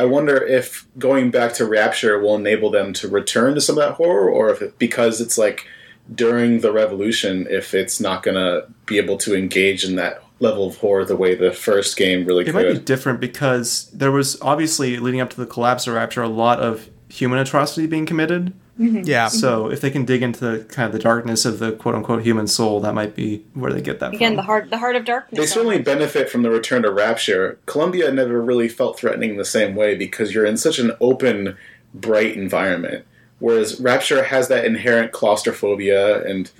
[0.00, 3.84] I wonder if going back to Rapture will enable them to return to some of
[3.84, 5.66] that horror, or if it, because it's like
[6.12, 10.66] during the revolution, if it's not going to be able to engage in that level
[10.66, 12.54] of horror the way the first game really could.
[12.54, 16.22] It might be different because there was obviously leading up to the collapse of Rapture
[16.22, 18.52] a lot of human atrocity being committed.
[18.78, 19.02] Mm-hmm.
[19.04, 19.26] Yeah.
[19.26, 19.36] Mm-hmm.
[19.38, 22.22] So if they can dig into the, kind of the darkness of the quote unquote
[22.22, 24.36] human soul, that might be where they get that Again, from.
[24.36, 25.38] the heart the heart of darkness.
[25.38, 27.58] They certainly benefit from the return to Rapture.
[27.66, 31.56] Columbia never really felt threatening in the same way because you're in such an open,
[31.94, 33.06] bright environment.
[33.38, 36.50] Whereas Rapture has that inherent claustrophobia, and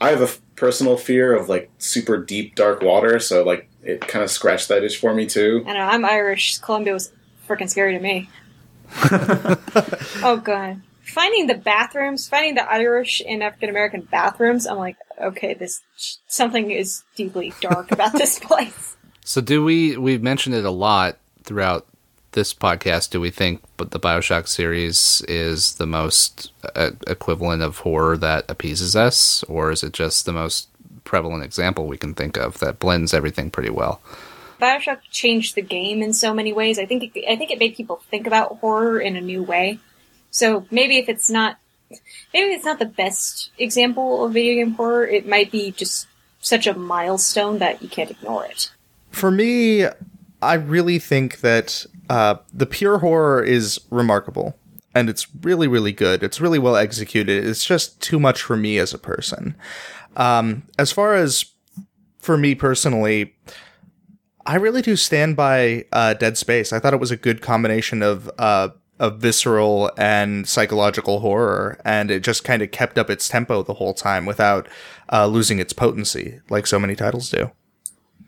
[0.00, 4.00] I have a f- personal fear of like super deep, dark water, so like it
[4.00, 5.64] kind of scratched that itch for me too.
[5.66, 5.80] I know.
[5.80, 6.58] I'm Irish.
[6.58, 7.12] Columbia was
[7.48, 8.28] freaking scary to me.
[10.22, 10.80] oh God!
[11.14, 14.66] Finding the bathrooms, finding the Irish and African American bathrooms.
[14.66, 15.80] I'm like, okay, this
[16.26, 18.96] something is deeply dark about this place.
[19.24, 19.96] So do we?
[19.96, 21.86] We've mentioned it a lot throughout
[22.32, 23.10] this podcast.
[23.10, 28.50] Do we think, but the Bioshock series is the most uh, equivalent of horror that
[28.50, 30.68] appeases us, or is it just the most
[31.04, 34.00] prevalent example we can think of that blends everything pretty well?
[34.60, 36.76] Bioshock changed the game in so many ways.
[36.76, 39.78] I think it, I think it made people think about horror in a new way.
[40.34, 41.58] So maybe if it's not
[42.32, 46.08] maybe it's not the best example of video game horror, it might be just
[46.40, 48.72] such a milestone that you can't ignore it.
[49.10, 49.86] For me,
[50.42, 54.58] I really think that uh, the pure horror is remarkable.
[54.92, 56.22] And it's really, really good.
[56.22, 57.44] It's really well executed.
[57.44, 59.54] It's just too much for me as a person.
[60.16, 61.46] Um, as far as
[62.18, 63.34] for me personally,
[64.46, 66.72] I really do stand by uh, Dead Space.
[66.72, 68.68] I thought it was a good combination of uh,
[69.04, 73.74] of visceral and psychological horror, and it just kind of kept up its tempo the
[73.74, 74.66] whole time without
[75.12, 77.50] uh, losing its potency, like so many titles do.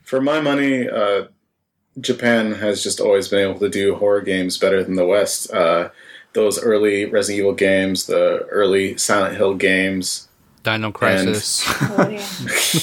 [0.03, 1.25] For my money, uh,
[1.99, 5.51] Japan has just always been able to do horror games better than the West.
[5.51, 5.89] Uh,
[6.35, 10.29] those early Resident Evil games, the early Silent Hill games,
[10.63, 11.65] Dino Crisis.
[11.81, 12.29] Oh, yeah.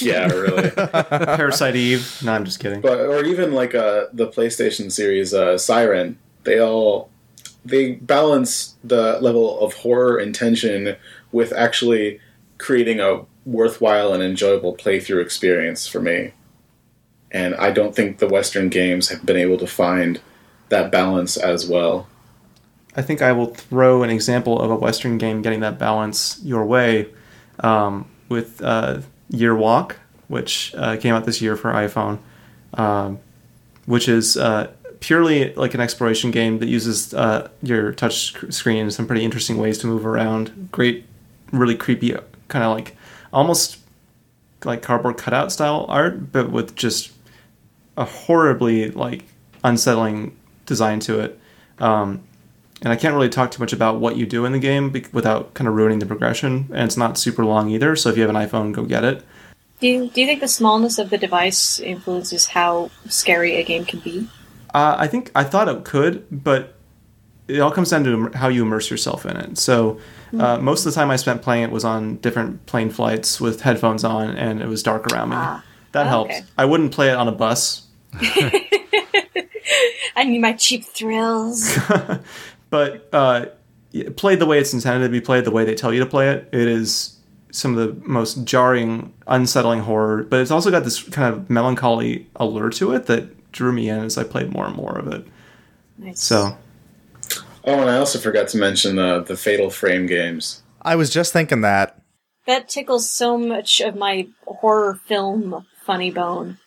[0.00, 0.70] yeah, really.
[1.36, 2.18] Parasite Eve.
[2.24, 2.80] No, I'm just kidding.
[2.80, 7.10] but or even like uh, the PlayStation series uh, Siren, they all
[7.64, 10.96] they balance the level of horror and tension
[11.32, 12.20] with actually
[12.58, 16.32] creating a worthwhile and enjoyable playthrough experience for me.
[17.30, 20.20] And I don't think the Western games have been able to find
[20.68, 22.06] that balance as well.
[22.96, 26.64] I think I will throw an example of a Western game getting that balance your
[26.64, 27.08] way
[27.58, 29.00] um, with uh,
[29.30, 29.96] Year Walk,
[30.28, 32.18] which uh, came out this year for iPhone,
[32.74, 33.18] um,
[33.86, 34.70] which is uh,
[35.04, 39.58] purely like an exploration game that uses uh, your touch screen in some pretty interesting
[39.58, 40.70] ways to move around.
[40.72, 41.04] Great,
[41.52, 42.16] really creepy,
[42.48, 42.96] kind of like
[43.30, 43.80] almost
[44.64, 47.12] like cardboard cutout style art, but with just
[47.98, 49.24] a horribly like
[49.62, 50.34] unsettling
[50.64, 51.38] design to it.
[51.80, 52.22] Um,
[52.80, 55.12] and I can't really talk too much about what you do in the game bec-
[55.12, 56.70] without kind of ruining the progression.
[56.70, 59.22] And it's not super long either, so if you have an iPhone, go get it.
[59.80, 63.84] Do you, do you think the smallness of the device influences how scary a game
[63.84, 64.28] can be?
[64.74, 66.74] Uh, I think I thought it could, but
[67.48, 69.56] it all comes down to how you immerse yourself in it.
[69.58, 70.00] So
[70.38, 73.60] uh, most of the time I spent playing it was on different plane flights with
[73.60, 75.36] headphones on, and it was dark around me.
[75.38, 75.64] Ah.
[75.92, 76.34] That helps.
[76.34, 76.44] okay.
[76.58, 77.86] I wouldn't play it on a bus,
[80.16, 81.76] I need my cheap thrills.
[82.70, 83.46] but uh,
[84.16, 86.30] played the way it's intended to be played, the way they tell you to play
[86.30, 86.48] it.
[86.52, 87.18] It is
[87.50, 92.28] some of the most jarring, unsettling horror, but it's also got this kind of melancholy
[92.36, 95.26] allure to it that drew me in as I played more and more of it.
[95.96, 96.22] Nice.
[96.22, 96.58] So
[97.66, 100.62] Oh, and I also forgot to mention uh, the Fatal Frame games.
[100.82, 101.98] I was just thinking that.
[102.46, 106.58] that tickles so much of my horror film funny bone.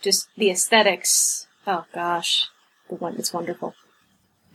[0.00, 1.46] Just the aesthetics.
[1.66, 2.48] Oh gosh,
[2.88, 3.74] the one it's wonderful.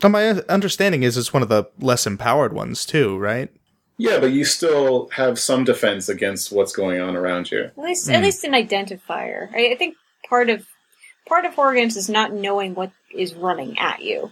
[0.01, 3.49] My understanding is it's one of the less empowered ones too, right?
[3.97, 7.65] Yeah, but you still have some defense against what's going on around you.
[7.65, 8.13] At least, Hmm.
[8.15, 9.53] at least an identifier.
[9.53, 9.95] I, I think
[10.27, 10.65] part of
[11.25, 14.31] part of horror is not knowing what is running at you,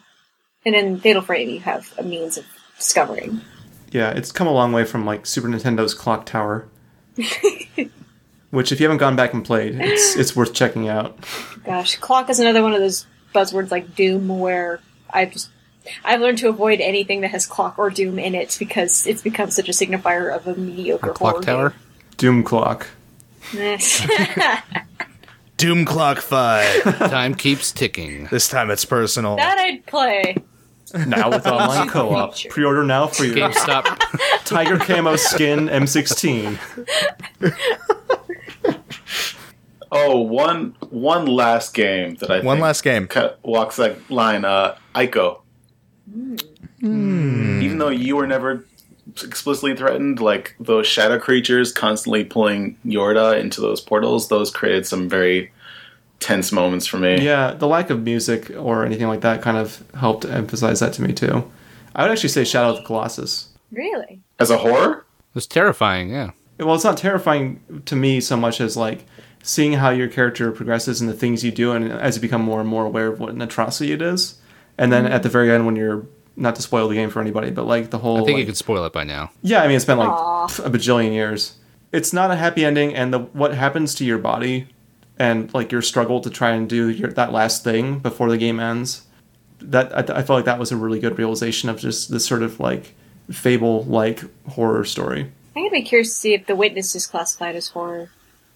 [0.66, 2.46] and in Fatal Frame you have a means of
[2.78, 3.42] discovering.
[3.92, 6.68] yeah, it's come a long way from like Super Nintendo's Clock Tower.
[8.52, 11.18] Which, if you haven't gone back and played, it's it's worth checking out.
[11.64, 14.80] Gosh, clock is another one of those buzzwords like Doom, where
[15.10, 15.50] I've just
[16.04, 19.52] I've learned to avoid anything that has clock or Doom in it because it's become
[19.52, 21.74] such a signifier of a mediocre A clock horror tower.
[22.18, 22.88] Doom Clock.
[25.60, 25.76] game.
[25.76, 26.84] Doom Clock 5.
[27.10, 28.26] Time keeps ticking.
[28.32, 29.36] this time it's personal.
[29.36, 30.36] that I'd play.
[31.06, 32.36] Now with online co-op.
[32.50, 33.86] Pre-order now for your GameStop.
[34.46, 36.58] Tiger Camo Skin M16.
[39.92, 43.08] Oh, one one last game that I One think last game.
[43.08, 44.46] cut, walks that line.
[44.46, 45.42] Uh, Ico.
[46.82, 48.66] Even though you were never
[49.24, 55.10] explicitly threatened, like those shadow creatures constantly pulling Yorda into those portals, those created some
[55.10, 55.52] very
[56.20, 57.24] tense moments for me.
[57.24, 61.02] Yeah, the lack of music or anything like that kind of helped emphasize that to
[61.02, 61.50] me too.
[61.96, 63.50] I would actually say Shadow of the Colossus.
[63.72, 64.20] Really?
[64.40, 66.32] As a horror, It was terrifying, yeah.
[66.60, 69.06] Well, it's not terrifying to me so much as like
[69.44, 72.60] seeing how your character progresses and the things you do, and as you become more
[72.60, 74.40] and more aware of what an atrocity it is.
[74.78, 75.14] And then mm-hmm.
[75.14, 76.06] at the very end, when you're
[76.40, 78.46] not to spoil the game for anybody, but like the whole I think like- you
[78.46, 79.32] could spoil it by now.
[79.42, 81.56] Yeah, I mean it's been like pff, a bajillion years.
[81.92, 84.68] It's not a happy ending, and the what happens to your body
[85.18, 88.60] and like your struggle to try and do your, that last thing before the game
[88.60, 89.06] ends.
[89.62, 92.44] That I, I felt like that was a really good realization of just this sort
[92.44, 92.96] of like
[93.30, 95.32] fable like horror story.
[95.56, 98.10] I'm gonna be curious to see if The Witness is classified as horror.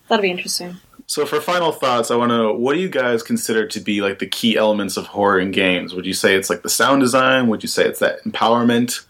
[0.07, 0.77] That'll be interesting.
[1.05, 4.01] So for final thoughts, I want to know what do you guys consider to be
[4.01, 5.93] like the key elements of horror in games?
[5.93, 7.47] Would you say it's like the sound design?
[7.49, 9.05] Would you say it's that empowerment?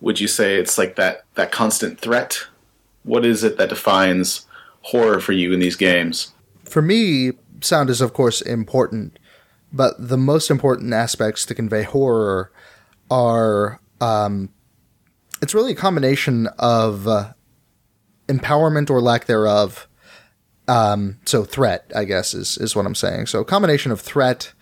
[0.00, 2.46] Would you say it's like that that constant threat?
[3.02, 4.46] What is it that defines
[4.82, 6.32] horror for you in these games?
[6.64, 9.18] For me, sound is of course important,
[9.72, 12.52] but the most important aspects to convey horror
[13.10, 14.50] are um,
[15.42, 17.32] it's really a combination of uh,
[18.28, 19.88] empowerment or lack thereof.
[20.68, 23.26] Um, so threat, I guess, is is what I'm saying.
[23.26, 24.52] So combination of threat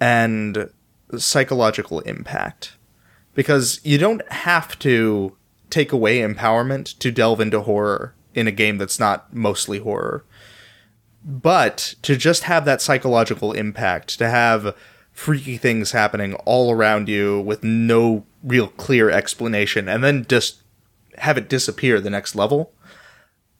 [0.00, 0.70] and
[1.18, 2.76] psychological impact,
[3.34, 5.36] because you don't have to
[5.70, 10.24] take away empowerment to delve into horror in a game that's not mostly horror
[11.22, 14.74] but to just have that psychological impact, to have
[15.12, 20.62] freaky things happening all around you with no real clear explanation, and then just
[21.18, 22.72] have it disappear the next level,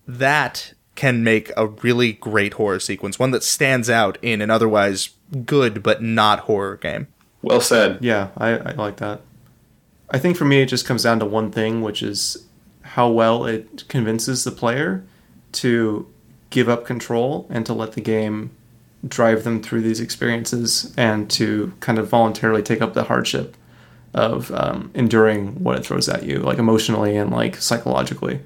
[0.06, 5.08] that can make a really great horror sequence, one that stands out in an otherwise
[5.46, 7.06] good but not horror game.
[7.40, 7.96] Well said.
[8.02, 9.22] Yeah, I, I like that.
[10.10, 12.44] I think for me, it just comes down to one thing, which is
[12.82, 15.02] how well it convinces the player
[15.52, 16.06] to
[16.50, 18.50] give up control and to let the game
[19.08, 23.56] drive them through these experiences and to kind of voluntarily take up the hardship
[24.12, 28.40] of um, enduring what it throws at you, like emotionally and like psychologically.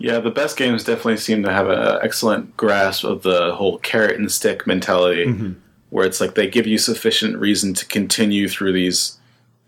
[0.00, 4.18] Yeah, the best games definitely seem to have an excellent grasp of the whole carrot
[4.18, 5.52] and stick mentality, mm-hmm.
[5.90, 9.18] where it's like they give you sufficient reason to continue through these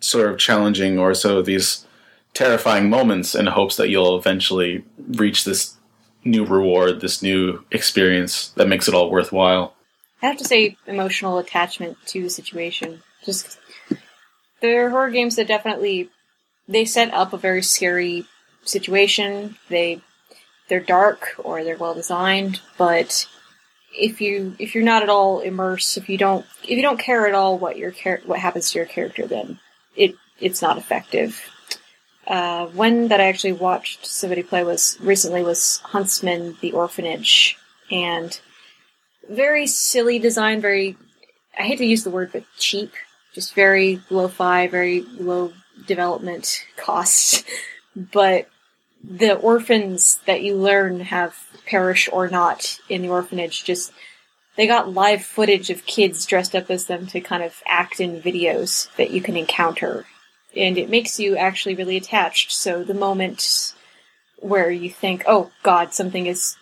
[0.00, 1.86] sort of challenging or so these
[2.32, 5.76] terrifying moments in hopes that you'll eventually reach this
[6.24, 9.74] new reward, this new experience that makes it all worthwhile.
[10.22, 13.02] I have to say, emotional attachment to the situation.
[13.22, 13.58] Just
[14.62, 16.08] there are horror games that definitely
[16.68, 18.24] they set up a very scary
[18.64, 19.56] situation.
[19.68, 20.00] They
[20.72, 23.28] they're dark or they're well designed, but
[23.94, 27.26] if you if you're not at all immersed, if you don't if you don't care
[27.26, 29.58] at all what your char- what happens to your character, then
[29.96, 31.38] it it's not effective.
[32.26, 37.58] Uh, one that I actually watched somebody play was recently was Huntsman: The Orphanage,
[37.90, 38.40] and
[39.28, 40.96] very silly design, very
[41.58, 42.92] I hate to use the word, but cheap.
[43.34, 45.52] Just very lo-fi, very low
[45.86, 47.44] development costs.
[47.94, 48.48] But
[49.02, 51.36] the orphans that you learn have
[51.66, 53.92] perished or not in the orphanage just
[54.56, 58.20] they got live footage of kids dressed up as them to kind of act in
[58.20, 60.04] videos that you can encounter.
[60.54, 62.52] And it makes you actually really attached.
[62.52, 63.72] So the moment
[64.36, 66.56] where you think, oh god, something is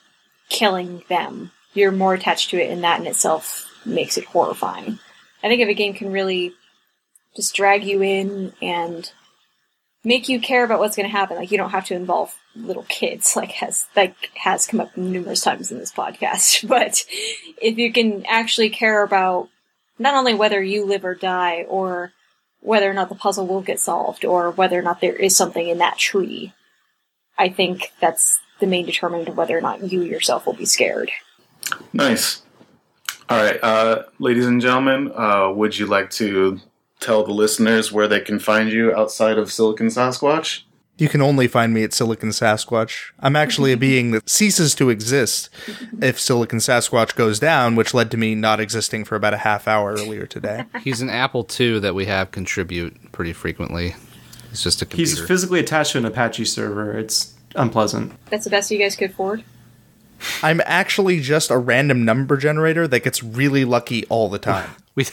[0.49, 4.99] killing them, you're more attached to it, and that in itself makes it horrifying.
[5.43, 6.53] I think if a game can really
[7.35, 9.11] just drag you in and
[10.05, 12.85] make you care about what's going to happen, like you don't have to involve little
[12.85, 16.69] kids, like has like has come up numerous times in this podcast.
[16.69, 17.05] But
[17.61, 19.49] if you can actually care about
[19.99, 22.13] not only whether you live or die, or
[22.61, 25.69] whether or not the puzzle will get solved, or whether or not there is something
[25.69, 26.53] in that tree,
[27.39, 31.11] I think that's the main determinant of whether or not you yourself will be scared.
[31.93, 32.43] Nice.
[33.29, 36.61] All right, uh, ladies and gentlemen, uh, would you like to
[37.01, 40.63] tell the listeners where they can find you outside of Silicon Sasquatch?
[40.99, 43.13] You can only find me at Silicon Sasquatch.
[43.21, 45.49] I'm actually a being that ceases to exist
[46.03, 49.67] if Silicon Sasquatch goes down, which led to me not existing for about a half
[49.67, 50.67] hour earlier today.
[50.85, 53.95] He's an Apple II that we have contribute pretty frequently.
[54.51, 55.11] It's just a computer.
[55.11, 56.99] He's physically attached to an Apache server.
[56.99, 58.13] It's unpleasant.
[58.27, 59.43] That's the best you guys could afford.
[60.43, 64.71] I'm actually just a random number generator that gets really lucky all the time.
[64.95, 65.07] we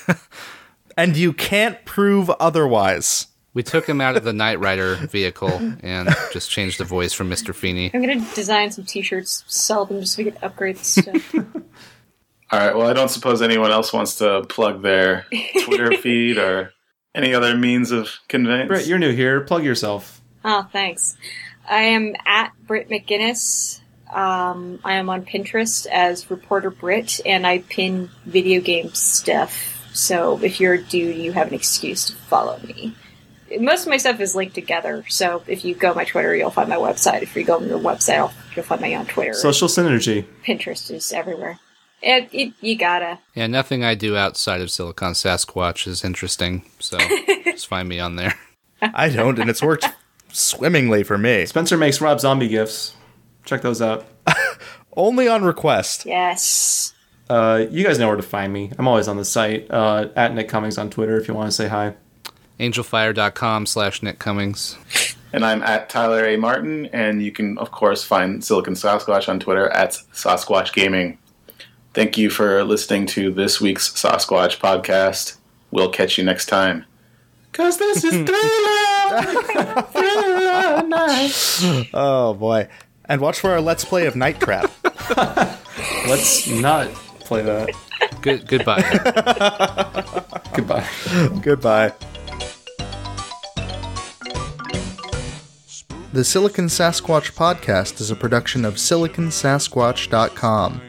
[0.98, 3.28] And you can't prove otherwise.
[3.54, 5.50] we took him out of the Knight Rider vehicle
[5.82, 7.54] and just changed the voice from Mr.
[7.56, 7.92] Feeny.
[7.94, 11.36] I'm gonna design some T-shirts, sell them just so we can upgrade the stuff.
[11.36, 15.26] All right, well, I don't suppose anyone else wants to plug their
[15.66, 16.72] Twitter feed or
[17.14, 18.68] any other means of conveyance.
[18.68, 19.42] Britt, you're new here.
[19.42, 20.22] Plug yourself.
[20.46, 21.18] oh, thanks.
[21.70, 23.82] I am at Britt McGinnis.
[24.14, 29.77] Um, I am on Pinterest as Reporter Britt, and I pin video game stuff.
[29.98, 32.96] So if you're a dude, you have an excuse to follow me.
[33.60, 36.52] Most of my stuff is linked together, so if you go on my Twitter, you'll
[36.52, 37.24] find my website.
[37.24, 39.34] If you go on the website, you'll find me on Twitter.
[39.34, 40.26] Social synergy.
[40.46, 41.58] Pinterest is everywhere.
[42.02, 43.20] It, it, you gotta.
[43.34, 46.98] Yeah, nothing I do outside of Silicon Sasquatch is interesting, so
[47.46, 48.36] just find me on there.
[48.82, 49.88] I don't, and it's worked
[50.32, 51.46] swimmingly for me.
[51.48, 52.96] Spencer makes Rob Zombie gifts.
[53.46, 54.06] Check those out.
[54.96, 56.06] Only on request.
[56.06, 56.94] Yes.
[57.30, 58.72] Uh, you guys know where to find me.
[58.78, 61.56] I'm always on the site uh, at Nick Cummings on Twitter if you want to
[61.56, 61.96] say hi.
[62.60, 64.78] Angelfire.com slash Nick Cummings.
[65.34, 66.38] And I'm at Tyler A.
[66.38, 71.18] Martin, and you can, of course, find Silicon Sasquatch on Twitter at Sasquatch Gaming.
[71.94, 75.38] Thank you for listening to this week's Sasquatch podcast.
[75.72, 76.86] We'll catch you next time.
[77.52, 81.90] Cause this is thriller, thriller night.
[81.94, 82.68] Oh boy.
[83.06, 84.72] And watch for our Let's Play of Night Trap.
[86.08, 86.90] Let's not
[87.28, 87.70] play that.
[88.22, 88.82] Good goodbye.
[90.54, 90.88] Goodbye.
[91.42, 91.94] Goodbye.
[96.14, 100.82] The Silicon Sasquatch podcast is a production of siliconsasquatch.com.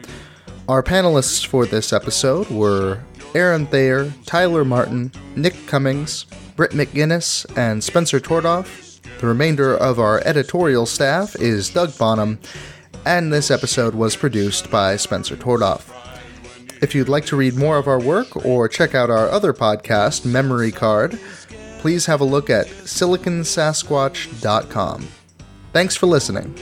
[0.67, 3.03] Our panelists for this episode were
[3.35, 6.25] Aaron Thayer, Tyler Martin, Nick Cummings,
[6.55, 8.99] Britt McGinnis, and Spencer Tordoff.
[9.19, 12.39] The remainder of our editorial staff is Doug Bonham,
[13.05, 15.98] and this episode was produced by Spencer Tordoff.
[16.81, 20.25] If you'd like to read more of our work or check out our other podcast,
[20.25, 21.19] Memory Card,
[21.79, 25.07] please have a look at siliconsasquatch.com.
[25.73, 26.55] Thanks for listening.